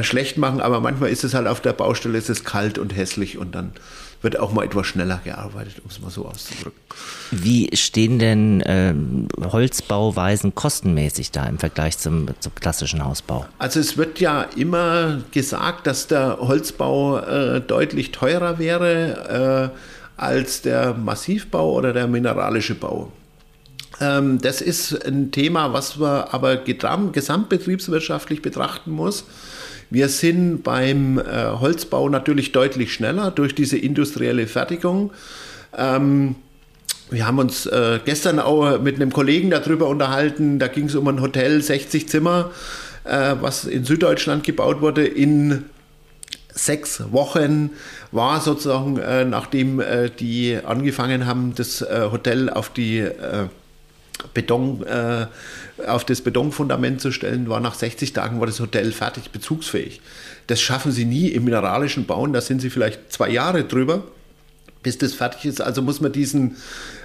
[0.00, 3.38] schlecht machen, aber manchmal ist es halt auf der Baustelle, ist es kalt und hässlich
[3.38, 3.70] und dann
[4.22, 6.80] wird auch mal etwas schneller gearbeitet, um es mal so auszudrücken.
[7.30, 13.46] Wie stehen denn ähm, Holzbauweisen kostenmäßig da im Vergleich zum, zum, klassischen Hausbau?
[13.58, 20.62] Also es wird ja immer gesagt, dass der Holzbau äh, deutlich teurer wäre äh, als
[20.62, 23.10] der Massivbau oder der mineralische Bau.
[24.02, 29.24] Ähm, das ist ein Thema, was man aber gesamtbetriebswirtschaftlich betrachten muss.
[29.90, 31.22] Wir sind beim äh,
[31.60, 35.12] Holzbau natürlich deutlich schneller durch diese industrielle Fertigung.
[35.76, 36.34] Ähm,
[37.10, 40.58] wir haben uns äh, gestern auch mit einem Kollegen darüber unterhalten.
[40.58, 42.50] Da ging es um ein Hotel, 60 Zimmer,
[43.04, 45.06] äh, was in Süddeutschland gebaut wurde.
[45.06, 45.64] In
[46.54, 47.70] sechs Wochen
[48.10, 53.06] war sozusagen, äh, nachdem äh, die angefangen haben, das äh, Hotel auf die
[54.34, 55.26] Beton, äh,
[55.86, 60.00] auf das Betonfundament zu stellen, war nach 60 Tagen war das Hotel fertig bezugsfähig.
[60.46, 64.04] Das schaffen sie nie im mineralischen Bauen, da sind sie vielleicht zwei Jahre drüber,
[64.82, 65.60] bis das fertig ist.
[65.60, 66.56] Also muss man diesen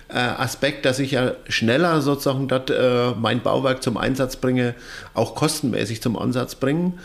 [0.09, 4.75] äh, Aspekt, dass ich ja schneller sozusagen dort äh, mein Bauwerk zum Einsatz bringe,
[5.13, 6.99] auch kostenmäßig zum Ansatz bringen.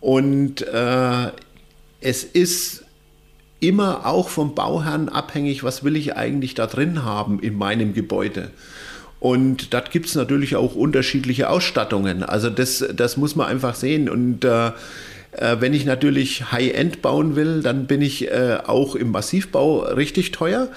[0.00, 1.30] Und äh,
[2.00, 2.84] es ist
[3.60, 8.50] immer auch vom Bauherrn abhängig, was will ich eigentlich da drin haben in meinem Gebäude.
[9.20, 12.22] Und da gibt es natürlich auch unterschiedliche Ausstattungen.
[12.22, 14.08] Also das, das muss man einfach sehen.
[14.08, 14.68] Und äh,
[15.32, 20.32] äh, wenn ich natürlich High-End bauen will, dann bin ich äh, auch im Massivbau richtig
[20.32, 20.68] teuer.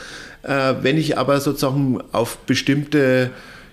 [0.43, 3.29] Äh, wenn ich aber sozusagen auf bestimmte,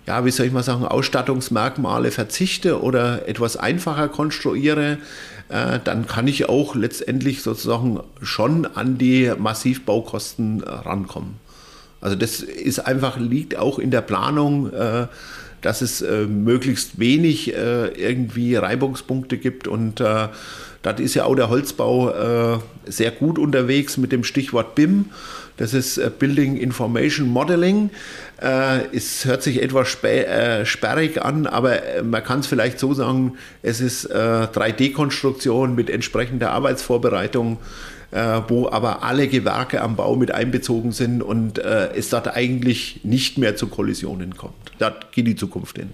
[0.07, 4.98] ja, wie soll ich mal sagen, Ausstattungsmerkmale verzichte oder etwas einfacher konstruiere,
[5.48, 11.48] äh, dann kann ich auch letztendlich sozusagen schon an die Massivbaukosten rankommen.
[12.01, 15.07] Also das ist einfach, liegt auch in der Planung, äh,
[15.61, 20.29] dass es äh, möglichst wenig äh, irgendwie Reibungspunkte gibt und äh,
[20.83, 25.07] das ist ja auch der Holzbau äh, sehr gut unterwegs mit dem Stichwort BIM.
[25.57, 27.91] Das ist äh, Building Information Modeling.
[28.93, 34.09] es hört sich etwas sperrig an, aber man kann es vielleicht so sagen, es ist
[34.09, 37.57] 3D-Konstruktion mit entsprechender Arbeitsvorbereitung äh,
[38.49, 43.38] wo aber alle Gewerke am Bau mit einbezogen sind und äh, es dort eigentlich nicht
[43.38, 44.55] mehr zu Kollisionen kommt.
[44.79, 45.90] Da geht die Zukunft hin.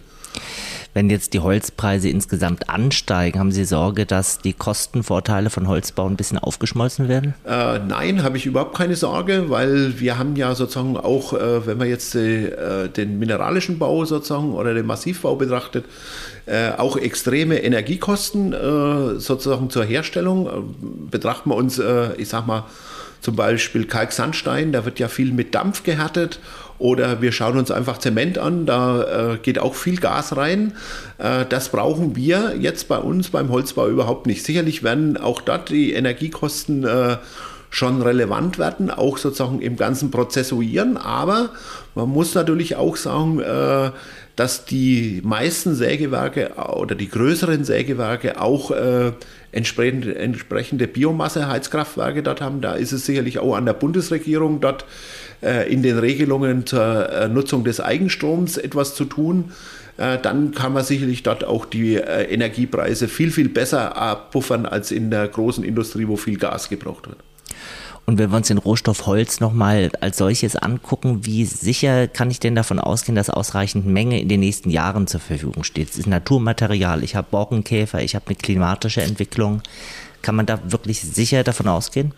[0.95, 6.15] Wenn jetzt die Holzpreise insgesamt ansteigen, haben Sie Sorge, dass die Kostenvorteile von Holzbau ein
[6.15, 7.35] bisschen aufgeschmolzen werden?
[7.45, 11.79] Äh, nein, habe ich überhaupt keine Sorge, weil wir haben ja sozusagen auch, äh, wenn
[11.79, 15.85] man jetzt äh, den mineralischen Bau sozusagen oder den Massivbau betrachtet,
[16.47, 20.47] äh, auch extreme Energiekosten äh, sozusagen zur Herstellung.
[20.47, 20.51] Äh,
[21.11, 21.81] betrachten wir uns,
[22.19, 22.65] ich sag mal,
[23.21, 26.41] zum Beispiel Kalksandstein, da wird ja viel mit Dampf gehärtet
[26.79, 30.75] oder wir schauen uns einfach Zement an, da äh, geht auch viel Gas rein.
[31.19, 34.45] Äh, das brauchen wir jetzt bei uns beim Holzbau überhaupt nicht.
[34.45, 37.17] Sicherlich werden auch dort die Energiekosten äh,
[37.71, 40.97] schon relevant werden, auch sozusagen im ganzen Prozessuieren.
[40.97, 41.51] Aber
[41.95, 43.91] man muss natürlich auch sagen, äh,
[44.37, 49.13] dass die meisten Sägewerke oder die größeren Sägewerke auch äh,
[49.55, 52.61] entsprechende, entsprechende Biomasse-Heizkraftwerke dort haben.
[52.61, 54.85] Da ist es sicherlich auch an der Bundesregierung dort
[55.43, 59.53] äh, in den Regelungen zur äh, Nutzung des Eigenstroms etwas zu tun.
[59.97, 65.11] Äh, dann kann man sicherlich dort auch die Energiepreise viel, viel besser abpuffern als in
[65.11, 67.19] der großen Industrie, wo viel Gas gebraucht wird.
[68.07, 72.39] Und wenn wir uns den Rohstoff Holz nochmal als solches angucken, wie sicher kann ich
[72.39, 75.91] denn davon ausgehen, dass ausreichend Menge in den nächsten Jahren zur Verfügung steht?
[75.91, 79.63] Es ist Naturmaterial, ich habe Borkenkäfer, ich habe eine klimatische Entwicklung.
[80.21, 82.13] Kann man da wirklich sicher davon ausgehen?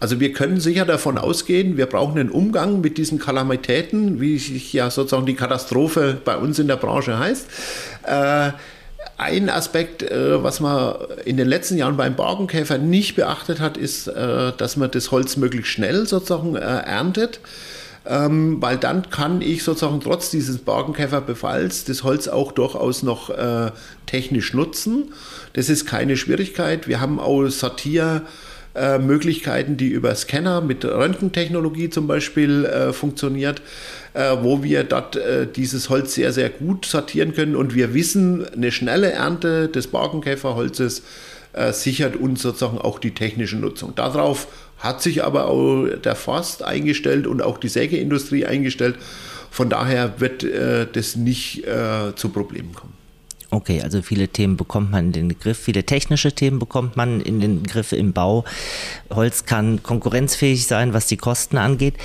[0.00, 4.72] Also wir können sicher davon ausgehen, wir brauchen einen Umgang mit diesen Kalamitäten, wie sich
[4.72, 7.46] ja sozusagen die Katastrophe bei uns in der Branche heißt.
[8.04, 8.50] Äh,
[9.22, 14.08] ein Aspekt, äh, was man in den letzten Jahren beim Borkenkäfer nicht beachtet hat, ist,
[14.08, 17.40] äh, dass man das Holz möglichst schnell sozusagen äh, erntet.
[18.04, 23.70] Ähm, weil dann kann ich sozusagen trotz dieses Borkenkäferbefalls das Holz auch durchaus noch äh,
[24.06, 25.12] technisch nutzen.
[25.52, 26.88] Das ist keine Schwierigkeit.
[26.88, 28.22] Wir haben auch Sortier-
[28.74, 33.60] äh, Möglichkeiten, die über Scanner mit Röntgentechnologie zum Beispiel äh, funktioniert,
[34.14, 37.54] äh, wo wir dort äh, dieses Holz sehr, sehr gut sortieren können.
[37.54, 41.02] Und wir wissen, eine schnelle Ernte des Borkenkäferholzes
[41.52, 43.94] äh, sichert uns sozusagen auch die technische Nutzung.
[43.94, 48.96] Darauf hat sich aber auch der Forst eingestellt und auch die Sägeindustrie eingestellt.
[49.50, 50.46] Von daher wird
[50.94, 51.64] das nicht
[52.16, 53.01] zu Problemen kommen.
[53.52, 57.38] Okay, also viele Themen bekommt man in den Griff, viele technische Themen bekommt man in
[57.38, 58.46] den Griff im Bau.
[59.10, 61.96] Holz kann konkurrenzfähig sein, was die Kosten angeht.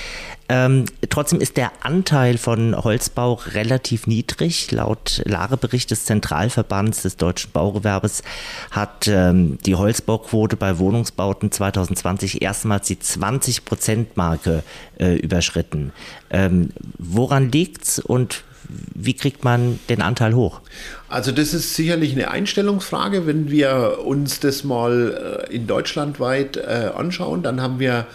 [0.49, 4.71] Ähm, trotzdem ist der Anteil von Holzbau relativ niedrig.
[4.71, 8.23] Laut Lagebericht des Zentralverbands des deutschen Baugewerbes
[8.71, 14.63] hat ähm, die Holzbauquote bei Wohnungsbauten 2020 erstmals die 20-Prozent-Marke
[14.99, 15.93] äh, überschritten.
[16.29, 20.61] Ähm, woran liegt's und wie kriegt man den Anteil hoch?
[21.09, 23.25] Also das ist sicherlich eine Einstellungsfrage.
[23.25, 28.07] Wenn wir uns das mal äh, in Deutschland weit äh, anschauen, dann haben wir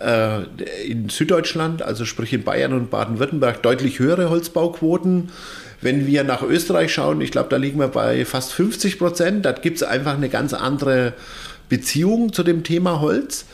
[0.00, 0.42] äh,
[0.86, 5.30] in Süddeutschland, also sprich in Bayern und Baden-Württemberg, deutlich höhere Holzbauquoten.
[5.80, 9.44] Wenn wir nach Österreich schauen, ich glaube, da liegen wir bei fast 50 Prozent.
[9.44, 11.12] Da gibt es einfach eine ganz andere
[11.68, 13.46] Beziehung zu dem Thema Holz.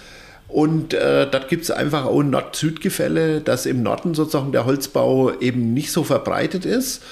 [0.49, 5.75] Und äh, dort gibt es einfach auch Nord-Süd-Gefälle, dass im Norden sozusagen der Holzbau eben
[5.75, 7.03] nicht so verbreitet ist.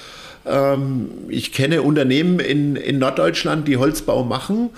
[0.45, 4.71] Ähm, ich kenne Unternehmen in, in Norddeutschland, die Holzbau machen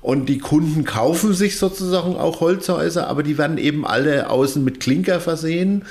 [0.00, 4.80] und die Kunden kaufen sich sozusagen auch Holzhäuser, aber die werden eben alle außen mit
[4.80, 5.84] Klinker versehen.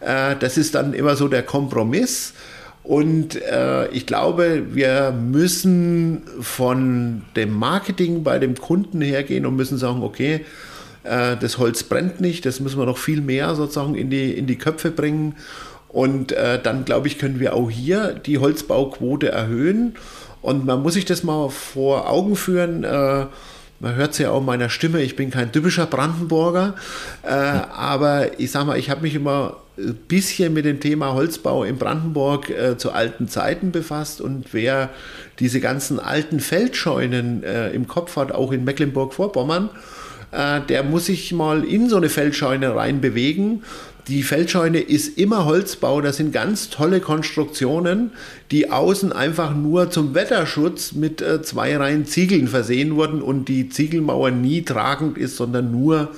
[0.00, 2.34] Äh, das ist dann immer so der Kompromiss.
[2.82, 9.78] Und äh, ich glaube, wir müssen von dem Marketing bei dem Kunden hergehen und müssen
[9.78, 10.44] sagen, okay,
[11.02, 14.58] das Holz brennt nicht, das müssen wir noch viel mehr sozusagen in die, in die
[14.58, 15.34] Köpfe bringen.
[15.88, 19.94] Und äh, dann, glaube ich, können wir auch hier die Holzbauquote erhöhen.
[20.42, 22.84] Und man muss sich das mal vor Augen führen.
[22.84, 23.26] Äh,
[23.80, 26.74] man hört es ja auch meiner Stimme, ich bin kein typischer Brandenburger,
[27.22, 31.64] äh, aber ich sage mal, ich habe mich immer ein bisschen mit dem Thema Holzbau
[31.64, 34.90] in Brandenburg äh, zu alten Zeiten befasst und wer
[35.38, 39.70] diese ganzen alten Feldscheunen äh, im Kopf hat, auch in Mecklenburg-Vorpommern,
[40.32, 43.62] äh, der muss sich mal in so eine Feldscheune rein bewegen.
[44.08, 48.12] Die Feldscheune ist immer Holzbau, das sind ganz tolle Konstruktionen,
[48.50, 53.68] die außen einfach nur zum Wetterschutz mit äh, zwei Reihen Ziegeln versehen wurden und die
[53.68, 56.10] Ziegelmauer nie tragend ist, sondern nur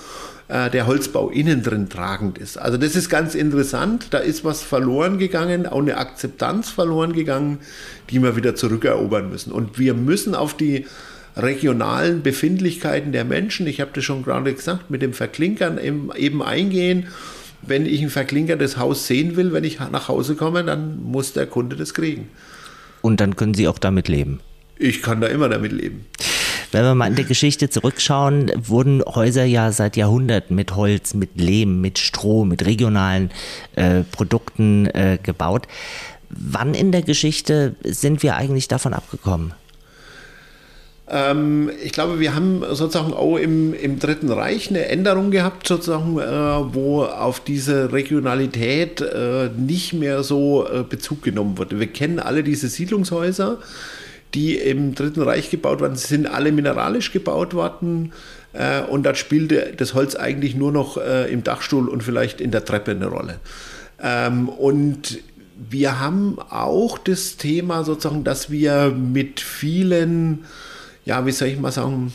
[0.49, 2.57] äh, der Holzbau innen drin tragend ist.
[2.57, 7.59] Also das ist ganz interessant, da ist was verloren gegangen, auch eine Akzeptanz verloren gegangen,
[8.11, 9.53] die wir wieder zurückerobern müssen.
[9.53, 10.87] Und wir müssen auf die
[11.37, 17.09] regionalen Befindlichkeiten der Menschen, ich habe das schon gerade gesagt, mit dem Verklinkern eben eingehen.
[17.63, 21.47] Wenn ich ein verklinkertes Haus sehen will, wenn ich nach Hause komme, dann muss der
[21.47, 22.29] Kunde das kriegen.
[23.03, 24.41] Und dann können Sie auch damit leben.
[24.79, 26.07] Ich kann da immer damit leben.
[26.73, 31.39] Wenn wir mal in der Geschichte zurückschauen, wurden Häuser ja seit Jahrhunderten mit Holz, mit
[31.39, 33.31] Lehm, mit Stroh, mit regionalen
[33.77, 35.69] äh, Produkten äh, gebaut.
[36.31, 39.53] Wann in der Geschichte sind wir eigentlich davon abgekommen?
[41.09, 46.19] Ähm, ich glaube, wir haben sozusagen auch im, im Dritten Reich eine Änderung gehabt, sozusagen,
[46.19, 51.81] äh, wo auf diese Regionalität äh, nicht mehr so äh, Bezug genommen wurde.
[51.81, 53.59] Wir kennen alle diese Siedlungshäuser,
[54.35, 55.97] die im Dritten Reich gebaut waren.
[55.97, 58.13] Sie sind alle mineralisch gebaut worden.
[58.53, 62.51] Äh, und da spielte das Holz eigentlich nur noch äh, im Dachstuhl und vielleicht in
[62.53, 63.41] der Treppe eine Rolle.
[64.01, 65.19] Ähm, und
[65.71, 70.45] wir haben auch das Thema sozusagen, dass wir mit vielen
[71.05, 72.13] ja, wie soll ich mal sagen,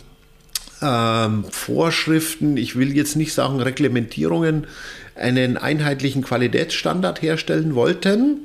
[0.81, 4.67] ähm, Vorschriften, ich will jetzt nicht sagen Reglementierungen,
[5.15, 8.41] einen einheitlichen Qualitätsstandard herstellen wollten.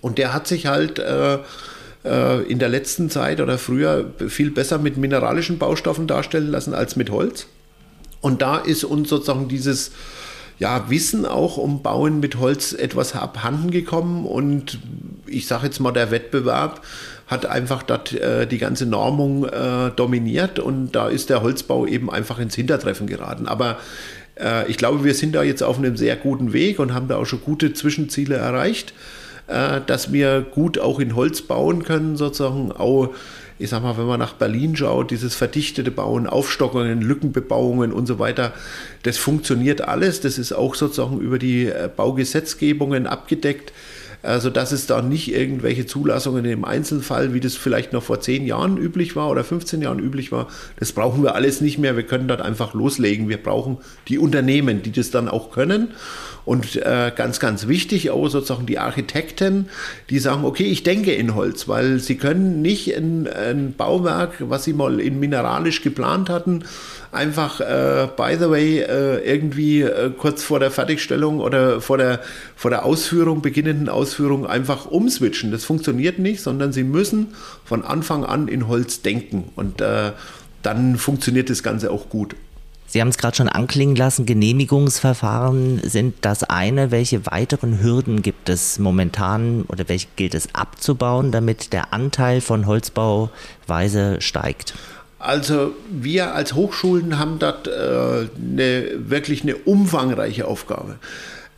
[0.00, 1.38] Und der hat sich halt äh,
[2.04, 6.96] äh, in der letzten Zeit oder früher viel besser mit mineralischen Baustoffen darstellen lassen als
[6.96, 7.46] mit Holz.
[8.20, 9.92] Und da ist uns sozusagen dieses
[10.58, 14.80] ja, Wissen auch um Bauen mit Holz etwas abhanden gekommen und
[15.26, 16.82] ich sage jetzt mal, der Wettbewerb
[17.28, 22.10] hat einfach dort äh, die ganze Normung äh, dominiert und da ist der Holzbau eben
[22.10, 23.46] einfach ins Hintertreffen geraten.
[23.46, 23.78] Aber
[24.40, 27.16] äh, ich glaube, wir sind da jetzt auf einem sehr guten Weg und haben da
[27.16, 28.94] auch schon gute Zwischenziele erreicht,
[29.46, 33.10] äh, dass wir gut auch in Holz bauen können, sozusagen auch
[33.58, 38.18] ich sag mal, wenn man nach Berlin schaut, dieses verdichtete Bauen, Aufstockungen, Lückenbebauungen und so
[38.18, 38.52] weiter,
[39.02, 40.20] das funktioniert alles.
[40.20, 43.72] Das ist auch sozusagen über die äh, Baugesetzgebungen abgedeckt
[44.28, 48.46] also dass es da nicht irgendwelche Zulassungen im Einzelfall, wie das vielleicht noch vor 10
[48.46, 51.96] Jahren üblich war oder 15 Jahren üblich war, das brauchen wir alles nicht mehr.
[51.96, 53.28] Wir können dort einfach loslegen.
[53.28, 55.88] Wir brauchen die Unternehmen, die das dann auch können.
[56.48, 59.68] Und äh, ganz, ganz wichtig auch sozusagen die Architekten,
[60.08, 64.64] die sagen, okay, ich denke in Holz, weil sie können nicht ein, ein Bauwerk, was
[64.64, 66.64] sie mal in mineralisch geplant hatten,
[67.12, 72.20] einfach, äh, by the way, äh, irgendwie äh, kurz vor der Fertigstellung oder vor der,
[72.56, 75.52] vor der Ausführung, beginnenden Ausführung einfach umswitchen.
[75.52, 77.34] Das funktioniert nicht, sondern sie müssen
[77.66, 80.12] von Anfang an in Holz denken und äh,
[80.62, 82.36] dann funktioniert das Ganze auch gut.
[82.90, 86.90] Sie haben es gerade schon anklingen lassen, Genehmigungsverfahren sind das eine.
[86.90, 92.66] Welche weiteren Hürden gibt es momentan oder welche gilt es abzubauen, damit der Anteil von
[92.66, 94.72] Holzbauweise steigt?
[95.18, 100.96] Also wir als Hochschulen haben dort äh, eine, wirklich eine umfangreiche Aufgabe.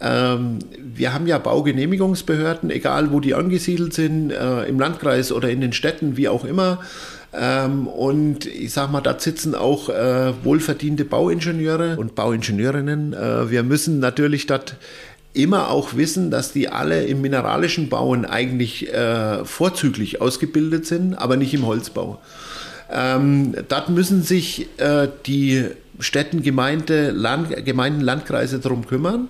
[0.00, 5.60] Ähm, wir haben ja Baugenehmigungsbehörden, egal wo die angesiedelt sind, äh, im Landkreis oder in
[5.60, 6.80] den Städten, wie auch immer.
[7.32, 13.12] Ähm, und ich sag mal, da sitzen auch äh, wohlverdiente Bauingenieure und Bauingenieurinnen.
[13.12, 14.76] Äh, wir müssen natürlich dort
[15.32, 21.36] immer auch wissen, dass die alle im mineralischen Bauen eigentlich äh, vorzüglich ausgebildet sind, aber
[21.36, 22.20] nicht im Holzbau.
[22.90, 25.66] Ähm, dort müssen sich äh, die
[26.00, 29.28] Städten, Gemeinde, Land, Gemeinden, Landkreise darum kümmern,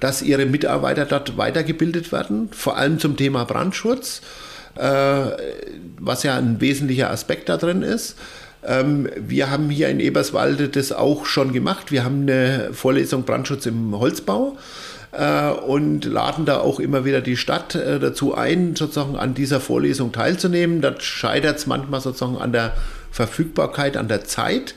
[0.00, 4.22] dass ihre Mitarbeiter dort weitergebildet werden, vor allem zum Thema Brandschutz,
[4.76, 8.16] was ja ein wesentlicher Aspekt da drin ist.
[8.66, 11.92] Ähm, wir haben hier in Eberswalde das auch schon gemacht.
[11.92, 14.56] Wir haben eine Vorlesung Brandschutz im Holzbau
[15.12, 19.60] äh, und laden da auch immer wieder die Stadt äh, dazu ein, sozusagen an dieser
[19.60, 20.80] Vorlesung teilzunehmen.
[20.80, 22.72] Da scheitert es manchmal sozusagen an der
[23.10, 24.74] Verfügbarkeit, an der Zeit, äh,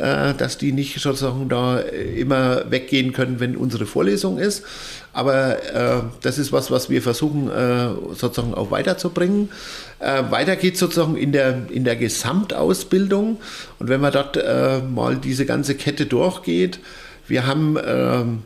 [0.00, 4.64] dass die nicht sozusagen da immer weggehen können, wenn unsere Vorlesung ist.
[5.12, 9.50] Aber äh, das ist was, was wir versuchen äh, sozusagen auch weiterzubringen.
[9.98, 13.38] Äh, weiter geht sozusagen in der, in der Gesamtausbildung.
[13.78, 14.38] Und wenn man dort
[14.90, 16.80] mal diese ganze Kette durchgeht,
[17.26, 18.42] wir haben ähm,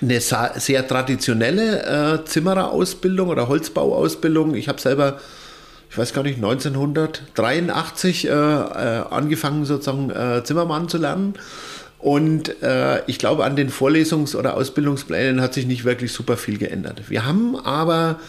[0.00, 4.54] eine sehr traditionelle äh, Zimmererausbildung oder Holzbauausbildung.
[4.54, 5.20] Ich habe selber,
[5.90, 8.32] ich weiß gar nicht, 1983 äh, äh,
[9.10, 11.34] angefangen, sozusagen äh, Zimmermann zu lernen.
[11.98, 16.58] Und äh, ich glaube, an den Vorlesungs- oder Ausbildungsplänen hat sich nicht wirklich super viel
[16.58, 17.02] geändert.
[17.10, 18.20] Wir haben aber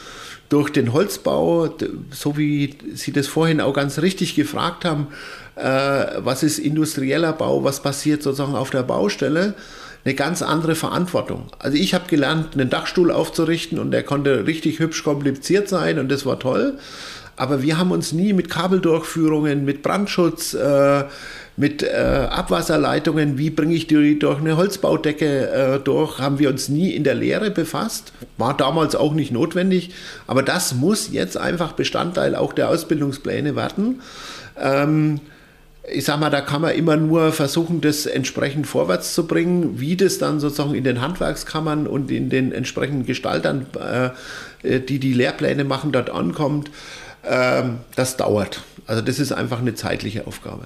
[0.50, 1.74] durch den Holzbau,
[2.10, 5.08] so wie Sie das vorhin auch ganz richtig gefragt haben,
[5.56, 5.64] äh,
[6.18, 9.54] was ist industrieller Bau, was passiert sozusagen auf der Baustelle,
[10.04, 11.46] eine ganz andere Verantwortung.
[11.60, 16.10] Also ich habe gelernt, einen Dachstuhl aufzurichten und der konnte richtig hübsch kompliziert sein und
[16.10, 16.80] das war toll.
[17.36, 21.06] Aber wir haben uns nie mit Kabeldurchführungen, mit Brandschutz, äh,
[21.58, 26.70] mit äh, Abwasserleitungen, wie bringe ich die durch eine Holzbaudecke äh, durch, haben wir uns
[26.70, 28.14] nie in der Lehre befasst.
[28.38, 29.92] War damals auch nicht notwendig,
[30.28, 34.02] aber das muss jetzt einfach Bestandteil auch der Ausbildungspläne werden.
[34.60, 35.20] Ähm,
[35.92, 39.80] ich sag mal, da kann man immer nur versuchen, das entsprechend vorwärts zu bringen.
[39.80, 43.66] Wie das dann sozusagen in den Handwerkskammern und in den entsprechenden Gestaltern,
[44.64, 46.70] äh, die die Lehrpläne machen, dort ankommt,
[47.24, 48.62] das dauert.
[48.88, 50.66] Also das ist einfach eine zeitliche Aufgabe.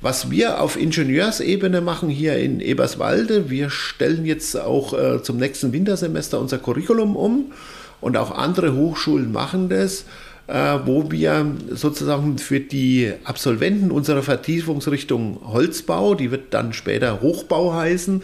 [0.00, 5.72] Was wir auf Ingenieursebene machen hier in Eberswalde, wir stellen jetzt auch äh, zum nächsten
[5.72, 7.52] Wintersemester unser Curriculum um
[8.00, 10.04] und auch andere Hochschulen machen das
[10.48, 17.74] äh, wo wir sozusagen für die Absolventen unserer Vertiefungsrichtung Holzbau, die wird dann später Hochbau
[17.74, 18.22] heißen,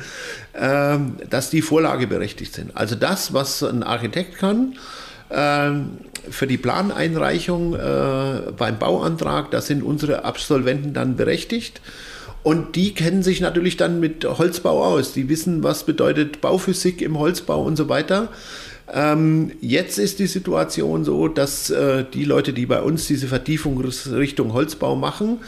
[0.54, 0.98] äh,
[1.30, 2.76] dass die vorlageberechtigt sind.
[2.76, 4.74] Also das, was ein Architekt kann,
[5.30, 11.80] für die Planeinreichung äh, beim Bauantrag, da sind unsere Absolventen dann berechtigt.
[12.42, 15.12] Und die kennen sich natürlich dann mit Holzbau aus.
[15.12, 18.28] Die wissen, was bedeutet Bauphysik im Holzbau und so weiter.
[18.92, 23.78] Ähm, jetzt ist die Situation so, dass äh, die Leute, die bei uns diese Vertiefung
[23.80, 25.38] Richtung Holzbau machen,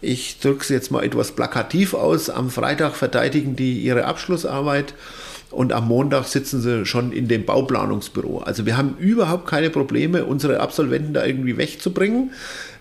[0.00, 4.94] ich drücke es jetzt mal etwas plakativ aus, am Freitag verteidigen die ihre Abschlussarbeit
[5.56, 8.40] und am Montag sitzen sie schon in dem Bauplanungsbüro.
[8.40, 12.32] Also wir haben überhaupt keine Probleme, unsere Absolventen da irgendwie wegzubringen,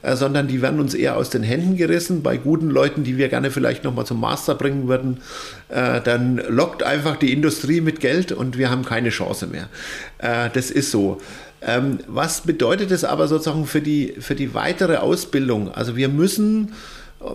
[0.01, 2.21] äh, sondern die werden uns eher aus den Händen gerissen.
[2.21, 5.21] Bei guten Leuten, die wir gerne vielleicht nochmal zum Master bringen würden,
[5.69, 9.69] äh, dann lockt einfach die Industrie mit Geld und wir haben keine Chance mehr.
[10.17, 11.21] Äh, das ist so.
[11.61, 15.71] Ähm, was bedeutet das aber sozusagen für die, für die weitere Ausbildung?
[15.73, 16.73] Also wir müssen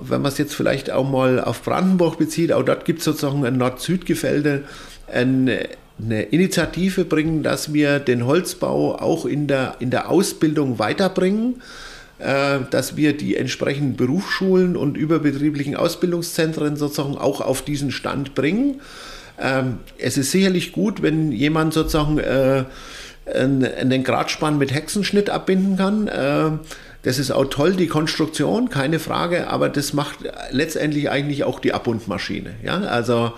[0.02, 3.44] wenn man es jetzt vielleicht auch mal auf Brandenburg bezieht, auch dort gibt es sozusagen
[3.44, 4.62] ein Nord-Süd-Gefälle,
[5.12, 5.68] eine,
[6.02, 11.62] eine Initiative bringen, dass wir den Holzbau auch in der, in der Ausbildung weiterbringen,
[12.18, 18.80] äh, dass wir die entsprechenden Berufsschulen und überbetrieblichen Ausbildungszentren sozusagen auch auf diesen Stand bringen.
[19.40, 22.64] Ähm, es ist sicherlich gut, wenn jemand sozusagen äh,
[23.32, 26.08] einen Gradspann mit Hexenschnitt abbinden kann.
[26.08, 26.58] Äh,
[27.02, 30.18] das ist auch toll, die Konstruktion, keine Frage, aber das macht
[30.50, 32.50] letztendlich eigentlich auch die Abbundmaschine.
[32.62, 32.80] Ja?
[32.80, 33.32] Also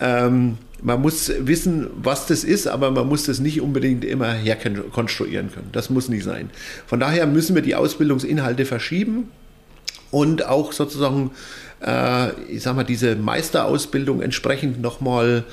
[0.00, 5.50] ähm, man muss wissen, was das ist, aber man muss das nicht unbedingt immer herkonstruieren
[5.50, 5.70] können.
[5.72, 6.50] Das muss nicht sein.
[6.86, 9.30] Von daher müssen wir die Ausbildungsinhalte verschieben
[10.10, 11.30] und auch sozusagen,
[11.84, 15.44] äh, ich sag mal, diese Meisterausbildung entsprechend nochmal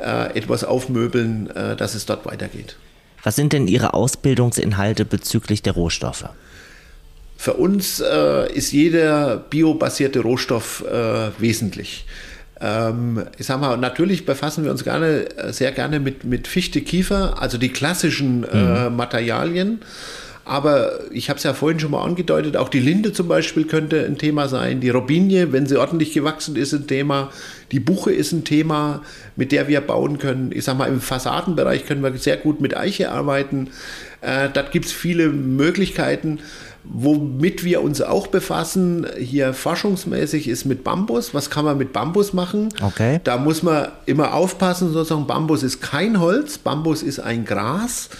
[0.00, 2.76] äh, etwas aufmöbeln, äh, dass es dort weitergeht.
[3.22, 6.28] Was sind denn Ihre Ausbildungsinhalte bezüglich der Rohstoffe?
[7.36, 12.06] Für uns äh, ist jeder biobasierte Rohstoff äh, wesentlich.
[12.60, 16.82] Ähm, ich sag mal, natürlich befassen wir uns gerne, äh, sehr gerne mit, mit Fichte,
[16.82, 18.96] Kiefer, also die klassischen äh, mhm.
[18.96, 19.80] Materialien.
[20.44, 24.04] Aber ich habe es ja vorhin schon mal angedeutet, auch die Linde zum Beispiel könnte
[24.04, 24.80] ein Thema sein.
[24.80, 27.30] Die Robinie, wenn sie ordentlich gewachsen ist, ein Thema.
[27.72, 29.02] Die Buche ist ein Thema,
[29.36, 30.50] mit der wir bauen können.
[30.52, 33.68] Ich sag mal, im Fassadenbereich können wir sehr gut mit Eiche arbeiten.
[34.22, 36.40] Äh, dort gibt es viele Möglichkeiten.
[36.92, 41.34] Womit wir uns auch befassen, hier forschungsmäßig, ist mit Bambus.
[41.34, 42.70] Was kann man mit Bambus machen?
[42.82, 43.20] Okay.
[43.22, 48.10] Da muss man immer aufpassen, sozusagen, Bambus ist kein Holz, Bambus ist ein Gras.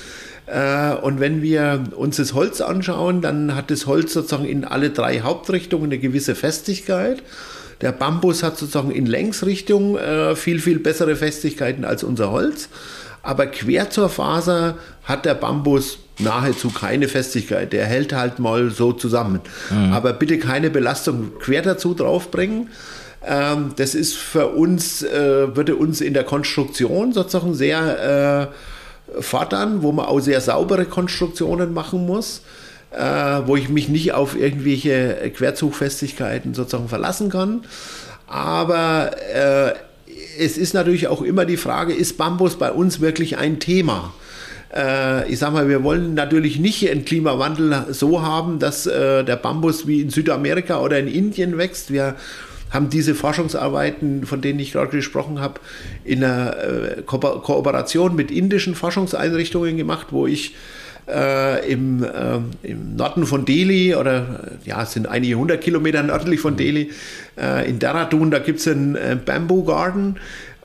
[0.47, 4.91] Äh, und wenn wir uns das Holz anschauen, dann hat das Holz sozusagen in alle
[4.91, 7.25] drei Hauptrichtungen eine gewisse Festigkeit.
[7.81, 12.69] Der Bambus hat sozusagen in Längsrichtung äh, viel, viel bessere Festigkeiten als unser Holz.
[13.23, 17.73] Aber quer zur Faser hat der Bambus nahezu keine Festigkeit.
[17.73, 19.41] Der hält halt mal so zusammen.
[19.71, 19.93] Mhm.
[19.93, 22.69] Aber bitte keine Belastung quer dazu draufbringen.
[23.27, 28.51] Ähm, das ist für uns, äh, würde uns in der Konstruktion sozusagen sehr
[29.19, 32.43] äh, fordern, wo man auch sehr saubere Konstruktionen machen muss.
[32.93, 37.63] Äh, wo ich mich nicht auf irgendwelche Querzugfestigkeiten sozusagen verlassen kann.
[38.27, 39.75] Aber äh,
[40.39, 44.13] es ist natürlich auch immer die Frage, ist Bambus bei uns wirklich ein Thema?
[44.75, 49.37] Äh, ich sag mal, wir wollen natürlich nicht einen Klimawandel so haben, dass äh, der
[49.37, 51.93] Bambus wie in Südamerika oder in Indien wächst.
[51.93, 52.17] Wir
[52.71, 55.61] haben diese Forschungsarbeiten, von denen ich gerade gesprochen habe,
[56.05, 60.55] in einer äh, Ko Kooperation mit indischen Forschungseinrichtungen gemacht, wo ich
[61.09, 66.41] äh, im, äh, im, Norden von Delhi oder ja, es sind einige hundert Kilometer nördlich
[66.41, 66.93] von Delhi,
[67.41, 70.17] äh, in Dehradun, da gibt es einen Bamboo Garden.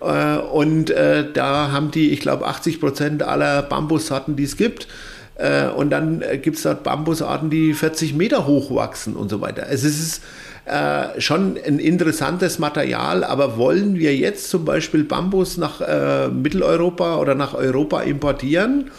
[0.05, 4.87] Äh, und äh, da haben die, ich glaube, 80 Prozent aller Bambussorten, die es gibt.
[5.35, 9.63] Äh, und dann gibt es dort Bambusarten, die 40 Meter hoch wachsen und so weiter.
[9.67, 10.21] Also es ist
[10.65, 17.17] äh, schon ein interessantes Material, aber wollen wir jetzt zum Beispiel Bambus nach äh, Mitteleuropa
[17.17, 18.91] oder nach Europa importieren,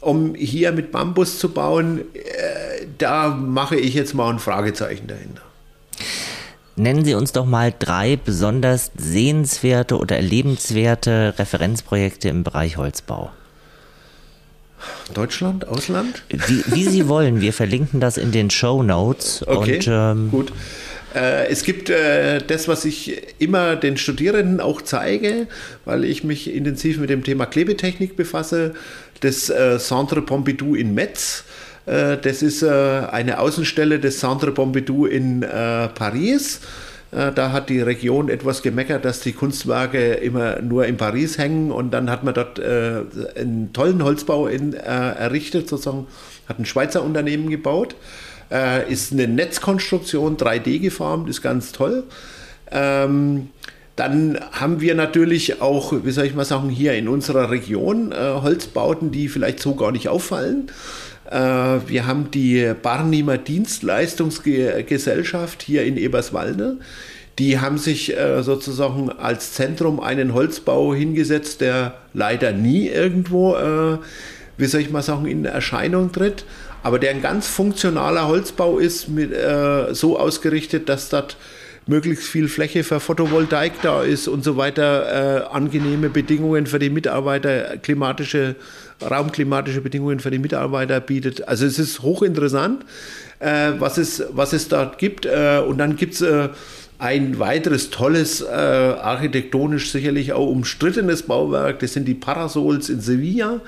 [0.00, 2.00] um hier mit Bambus zu bauen?
[2.14, 5.49] Äh, da mache ich jetzt mal ein Fragezeichen dahinter.
[6.80, 13.30] Nennen Sie uns doch mal drei besonders sehenswerte oder erlebenswerte Referenzprojekte im Bereich Holzbau.
[15.12, 16.22] Deutschland, Ausland?
[16.30, 17.42] Wie, wie Sie wollen.
[17.42, 19.46] Wir verlinken das in den Show Notes.
[19.46, 20.52] Okay, und, ähm, gut.
[21.14, 25.48] Äh, es gibt äh, das, was ich immer den Studierenden auch zeige,
[25.84, 28.72] weil ich mich intensiv mit dem Thema Klebetechnik befasse,
[29.20, 31.44] das äh, Centre Pompidou in Metz.
[31.90, 36.60] Äh, das ist äh, eine Außenstelle des Centre Pompidou in äh, Paris.
[37.12, 41.90] Da hat die Region etwas gemeckert, dass die Kunstwerke immer nur in Paris hängen und
[41.90, 46.06] dann hat man dort einen tollen Holzbau errichtet, sozusagen,
[46.48, 47.96] hat ein Schweizer Unternehmen gebaut.
[48.88, 52.04] Ist eine Netzkonstruktion, 3D geformt, ist ganz toll.
[52.70, 53.48] Ähm,
[53.96, 59.10] dann haben wir natürlich auch, wie soll ich mal sagen, hier in unserer Region Holzbauten,
[59.10, 60.70] die vielleicht so gar nicht auffallen.
[61.30, 61.36] Äh,
[61.86, 66.76] wir haben die Barnimer Dienstleistungsgesellschaft hier in Eberswalde.
[67.38, 73.98] Die haben sich äh, sozusagen als Zentrum einen Holzbau hingesetzt, der leider nie irgendwo, äh,
[74.58, 76.44] wie soll ich mal sagen, in Erscheinung tritt.
[76.82, 79.32] aber der ein ganz funktionaler Holzbau ist, mit,
[79.92, 81.36] so ausgerichtet, dass dort
[81.86, 86.90] möglichst viel Fläche für Photovoltaik da ist und so weiter, äh, angenehme Bedingungen für die
[86.90, 88.56] Mitarbeiter, klimatische,
[89.02, 91.48] raumklimatische Bedingungen für die Mitarbeiter bietet.
[91.48, 92.84] Also es ist hochinteressant,
[93.40, 95.26] äh, was, es, was es dort gibt.
[95.26, 96.50] Äh, und dann gibt es äh,
[97.00, 103.60] ein weiteres tolles, äh, architektonisch sicherlich auch umstrittenes Bauwerk, das sind die Parasols in Sevilla,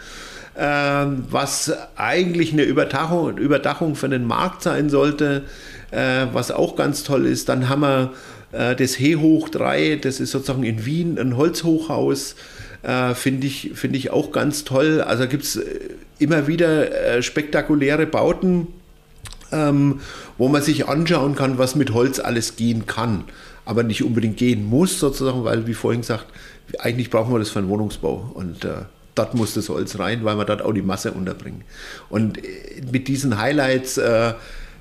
[0.55, 5.45] äh, was eigentlich eine Überdachung, Überdachung für den Markt sein sollte,
[5.93, 7.49] äh, was auch ganz toll ist.
[7.49, 8.12] Dann haben wir
[8.53, 12.34] äh, das He hoch 3, das ist sozusagen in Wien ein Holzhochhaus.
[12.82, 15.01] Äh, Finde ich, find ich auch ganz toll.
[15.01, 18.66] Also gibt es äh, immer wieder äh, spektakuläre Bauten
[19.53, 20.01] ähm,
[20.38, 23.24] wo man sich anschauen kann, was mit Holz alles gehen kann,
[23.64, 26.26] aber nicht unbedingt gehen muss, sozusagen, weil, wie vorhin gesagt,
[26.78, 30.36] eigentlich brauchen wir das für einen Wohnungsbau und äh, dort muss das Holz rein, weil
[30.36, 31.64] wir dort auch die Masse unterbringen.
[32.09, 32.38] Und
[32.90, 34.32] mit diesen Highlights, äh,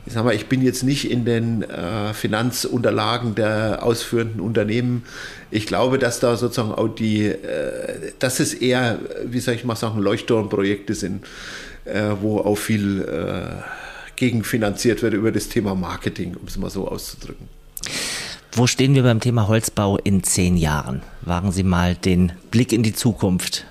[0.06, 5.04] ich sag mal, ich bin jetzt nicht in den äh, Finanzunterlagen der ausführenden Unternehmen.
[5.52, 9.76] Ich glaube, dass da sozusagen auch die, äh, dass es eher, wie soll ich mal
[9.76, 11.26] sagen, Leuchtturmprojekte sind,
[11.86, 13.62] äh, wo auch viel äh,
[14.16, 17.47] gegenfinanziert wird über das Thema Marketing, um es mal so auszudrücken.
[18.54, 21.02] Wo stehen wir beim Thema Holzbau in zehn Jahren?
[21.22, 23.66] Wagen Sie mal den Blick in die Zukunft.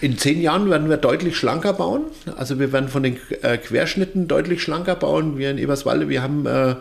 [0.00, 2.02] In zehn Jahren werden wir deutlich schlanker bauen.
[2.36, 5.38] Also wir werden von den äh, Querschnitten deutlich schlanker bauen.
[5.38, 6.74] Wir in Eberswalde, wir haben äh,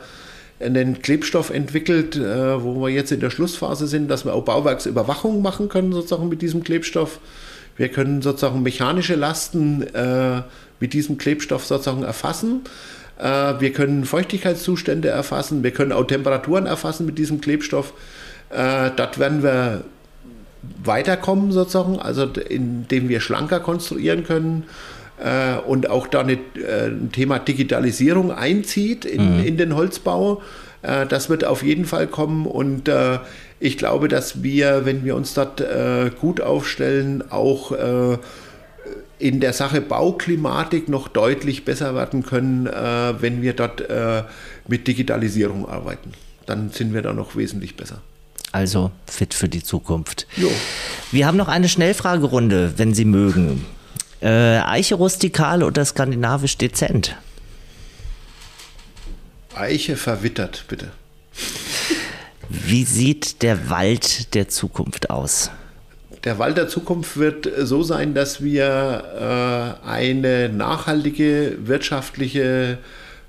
[0.59, 5.41] einen Klebstoff entwickelt, äh, wo wir jetzt in der Schlussphase sind, dass wir auch Bauwerksüberwachung
[5.41, 7.19] machen können, sozusagen mit diesem Klebstoff.
[7.77, 9.85] Wir können sozusagen mechanische Lasten
[10.79, 12.61] mit diesem Klebstoff sozusagen erfassen.
[13.19, 17.91] Wir können Feuchtigkeitszustände erfassen, wir können auch Temperaturen erfassen mit diesem Klebstoff.
[18.49, 19.83] Dort werden wir
[20.83, 24.63] weiterkommen sozusagen, also indem wir schlanker konstruieren können
[25.23, 29.45] äh, und auch da eine, ein Thema Digitalisierung einzieht in, mhm.
[29.45, 30.41] in den Holzbau.
[30.81, 32.91] das wird auf jeden Fall kommen und
[33.59, 35.63] ich glaube, dass wir, wenn wir uns dort
[36.19, 37.71] gut aufstellen, auch
[39.19, 44.23] in der Sache Bauklimatik noch deutlich besser werden können, äh, wenn wir dort äh,
[44.67, 46.11] mit Digitalisierung arbeiten.
[46.45, 48.01] Dann sind wir da noch wesentlich besser.
[48.55, 50.27] Also fit für die Zukunft.
[50.37, 50.49] Jo.
[51.11, 53.65] Wir haben noch eine Schnellfragerunde, wenn Sie mögen.
[54.21, 57.17] Äh, Eiche rustikal oder skandinavisch dezent?
[59.53, 60.91] Eiche verwittert, bitte.
[62.47, 65.51] Wie sieht der Wald der Zukunft aus?
[66.23, 72.77] Der Wald der Zukunft wird so sein, dass wir äh, eine nachhaltige wirtschaftliche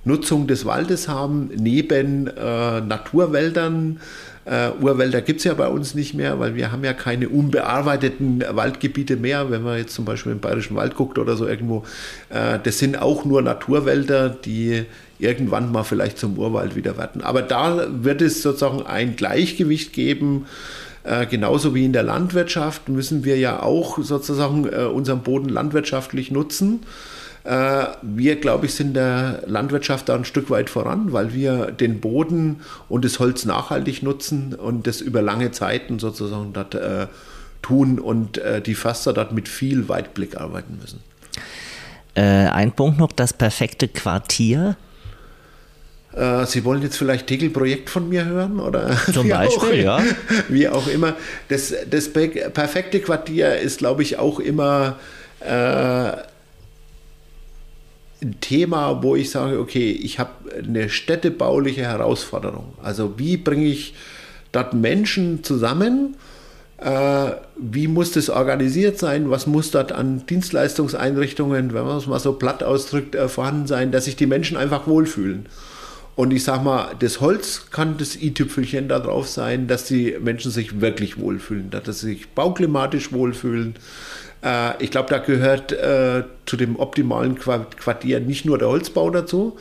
[0.04, 3.98] Nutzung des Waldes haben, neben äh, Naturwäldern.
[4.46, 8.44] Äh, Urwälder gibt es ja bei uns nicht mehr, weil wir haben ja keine unbearbeiteten
[8.48, 9.50] Waldgebiete mehr.
[9.50, 11.84] Wenn man jetzt zum Beispiel im Bayerischen Wald guckt oder so irgendwo,
[12.30, 14.84] äh, das sind auch nur Naturwälder, die
[15.18, 17.22] irgendwann mal vielleicht zum Urwald wieder werden.
[17.22, 20.46] Aber da wird es sozusagen ein Gleichgewicht geben
[21.06, 26.32] äh, genauso wie in der Landwirtschaft müssen wir ja auch sozusagen äh, unseren Boden landwirtschaftlich
[26.32, 26.80] nutzen.
[27.46, 32.00] Äh, wir, glaube ich, sind der Landwirtschaft da ein Stück weit voran, weil wir den
[32.00, 37.06] Boden und das Holz nachhaltig nutzen und das über lange Zeiten sozusagen dort äh,
[37.62, 40.98] tun und äh, die Förster dort mit viel Weitblick arbeiten müssen.
[42.16, 44.76] Äh, ein Punkt noch, das perfekte Quartier
[46.46, 50.04] Sie wollen jetzt vielleicht Tegel-Projekt von mir hören oder zum Beispiel, auch, ja.
[50.48, 51.14] Wie auch immer.
[51.50, 54.96] Das, das perfekte Quartier ist, glaube ich, auch immer
[55.40, 56.12] äh,
[58.26, 62.74] ein Thema, wo ich sage, okay, ich habe eine städtebauliche Herausforderung.
[62.82, 63.94] Also wie bringe ich
[64.52, 66.16] dort Menschen zusammen?
[66.78, 69.30] Äh, wie muss das organisiert sein?
[69.30, 73.92] Was muss dort an Dienstleistungseinrichtungen, wenn man es mal so platt ausdrückt, äh, vorhanden sein,
[73.92, 75.46] dass sich die Menschen einfach wohlfühlen?
[76.16, 80.50] Und ich sag mal, das Holz kann das i-Tüpfelchen da drauf sein, dass die Menschen
[80.50, 83.74] sich wirklich wohlfühlen, dass sie sich bauklimatisch wohlfühlen.
[84.46, 89.56] Äh, ich glaube, da gehört äh, zu dem optimalen Quartier nicht nur der Holzbau dazu,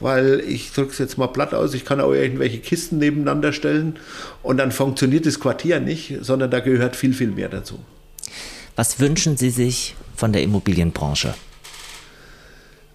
[0.00, 3.98] weil ich drücke es jetzt mal platt aus, ich kann auch irgendwelche Kisten nebeneinander stellen
[4.42, 7.78] und dann funktioniert das Quartier nicht, sondern da gehört viel, viel mehr dazu.
[8.76, 11.34] Was wünschen Sie sich von der Immobilienbranche?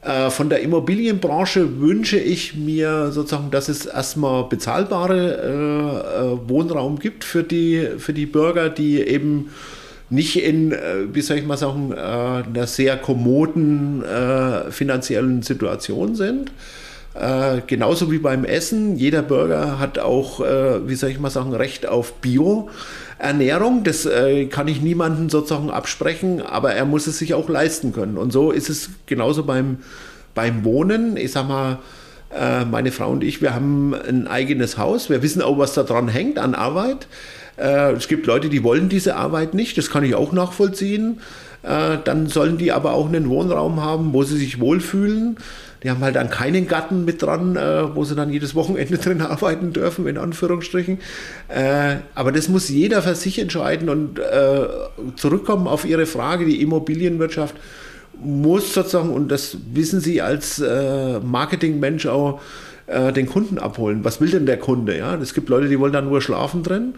[0.02, 6.98] Äh, von der Immobilienbranche wünsche ich mir sozusagen, dass es erstmal bezahlbare äh, äh, Wohnraum
[6.98, 9.52] gibt für die, für die Bürger, die eben
[10.10, 16.16] nicht in, äh, wie soll ich mal sagen, äh, einer sehr kommoden äh, finanziellen Situation
[16.16, 16.52] sind.
[17.68, 18.98] genauso wie beim Essen.
[18.98, 22.70] Jeder Bürger hat auch, wie soll ich mal sagen, Recht auf Bio.
[23.20, 24.06] Ernährung, das
[24.50, 28.18] kann ich niemandem sozusagen absprechen, aber er muss es sich auch leisten können.
[28.18, 29.78] Und so ist es genauso beim,
[30.34, 31.80] beim Wohnen, ich sag mal,
[32.70, 35.10] meine Frau und ich, wir haben ein eigenes Haus.
[35.10, 37.08] Wir wissen auch, was da dran hängt an Arbeit.
[37.58, 39.78] Äh, es gibt Leute, die wollen diese Arbeit nicht.
[39.78, 41.20] Das kann ich auch nachvollziehen.
[41.64, 45.38] Äh, dann sollen die aber auch einen Wohnraum haben, wo sie sich wohlfühlen.
[45.84, 47.56] Die haben halt dann keinen Garten mit dran,
[47.94, 50.98] wo sie dann jedes Wochenende drin arbeiten dürfen, in Anführungsstrichen.
[52.16, 54.20] aber das muss jeder für sich entscheiden und
[55.16, 57.54] zurückkommen auf Ihre Frage, die Immobilienwirtschaft
[58.20, 62.42] muss sozusagen, und das wissen Sie als äh, Marketingmensch auch,
[62.88, 64.04] äh, den Kunden abholen.
[64.04, 64.98] Was will denn der Kunde?
[64.98, 66.96] Ja, es gibt Leute, die wollen da nur schlafen drin.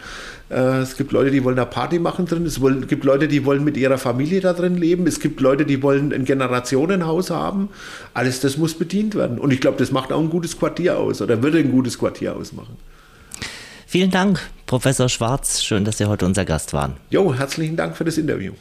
[0.49, 2.45] Äh, es gibt Leute, die wollen da Party machen drin.
[2.45, 5.07] Es gibt Leute, die wollen mit ihrer Familie da drin leben.
[5.07, 7.69] Es gibt Leute, die wollen ein Generationenhaus haben.
[8.13, 9.39] Alles das muss bedient werden.
[9.39, 12.35] Und ich glaube, das macht auch ein gutes Quartier aus oder würde ein gutes Quartier
[12.35, 12.75] ausmachen.
[13.85, 15.63] Vielen Dank, Professor Schwarz.
[15.63, 16.97] Schön, dass Sie heute unser Gast waren.
[17.09, 18.51] Jo, herzlichen Dank für das Interview.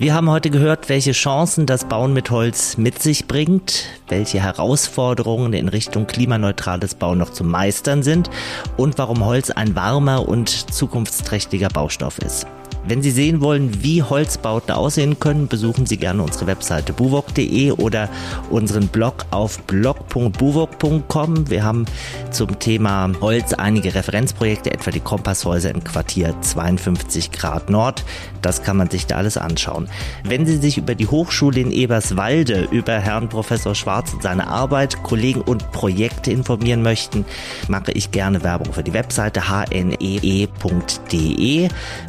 [0.00, 5.52] Wir haben heute gehört, welche Chancen das Bauen mit Holz mit sich bringt, welche Herausforderungen
[5.52, 8.30] in Richtung klimaneutrales Bauen noch zu meistern sind
[8.78, 12.46] und warum Holz ein warmer und zukunftsträchtiger Baustoff ist.
[12.86, 18.08] Wenn Sie sehen wollen, wie Holzbauten aussehen können, besuchen Sie gerne unsere Webseite buwok.de oder
[18.48, 21.50] unseren Blog auf blog.buwok.com.
[21.50, 21.84] Wir haben
[22.30, 28.04] zum Thema Holz einige Referenzprojekte, etwa die Kompasshäuser im Quartier 52 Grad Nord.
[28.40, 29.88] Das kann man sich da alles anschauen.
[30.24, 35.02] Wenn Sie sich über die Hochschule in Eberswalde, über Herrn Professor Schwarz und seine Arbeit,
[35.02, 37.26] Kollegen und Projekte informieren möchten,
[37.68, 40.48] mache ich gerne Werbung für die Webseite hnee.de.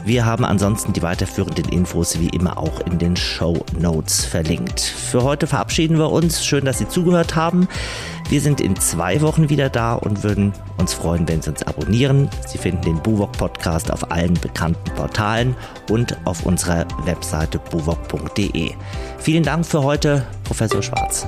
[0.05, 4.79] Wir haben an ansonsten die weiterführenden Infos wie immer auch in den Show Notes verlinkt.
[4.79, 6.45] Für heute verabschieden wir uns.
[6.45, 7.67] Schön, dass Sie zugehört haben.
[8.29, 12.29] Wir sind in zwei Wochen wieder da und würden uns freuen, wenn Sie uns abonnieren.
[12.45, 15.55] Sie finden den Buwok Podcast auf allen bekannten Portalen
[15.89, 18.73] und auf unserer Webseite buwok.de.
[19.17, 21.25] Vielen Dank für heute, Professor Schwarz.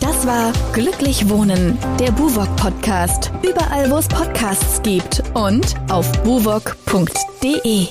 [0.00, 3.30] Das war Glücklich Wohnen, der Buwok Podcast.
[3.48, 7.86] Überall, wo es Podcasts gibt und auf buwok.de.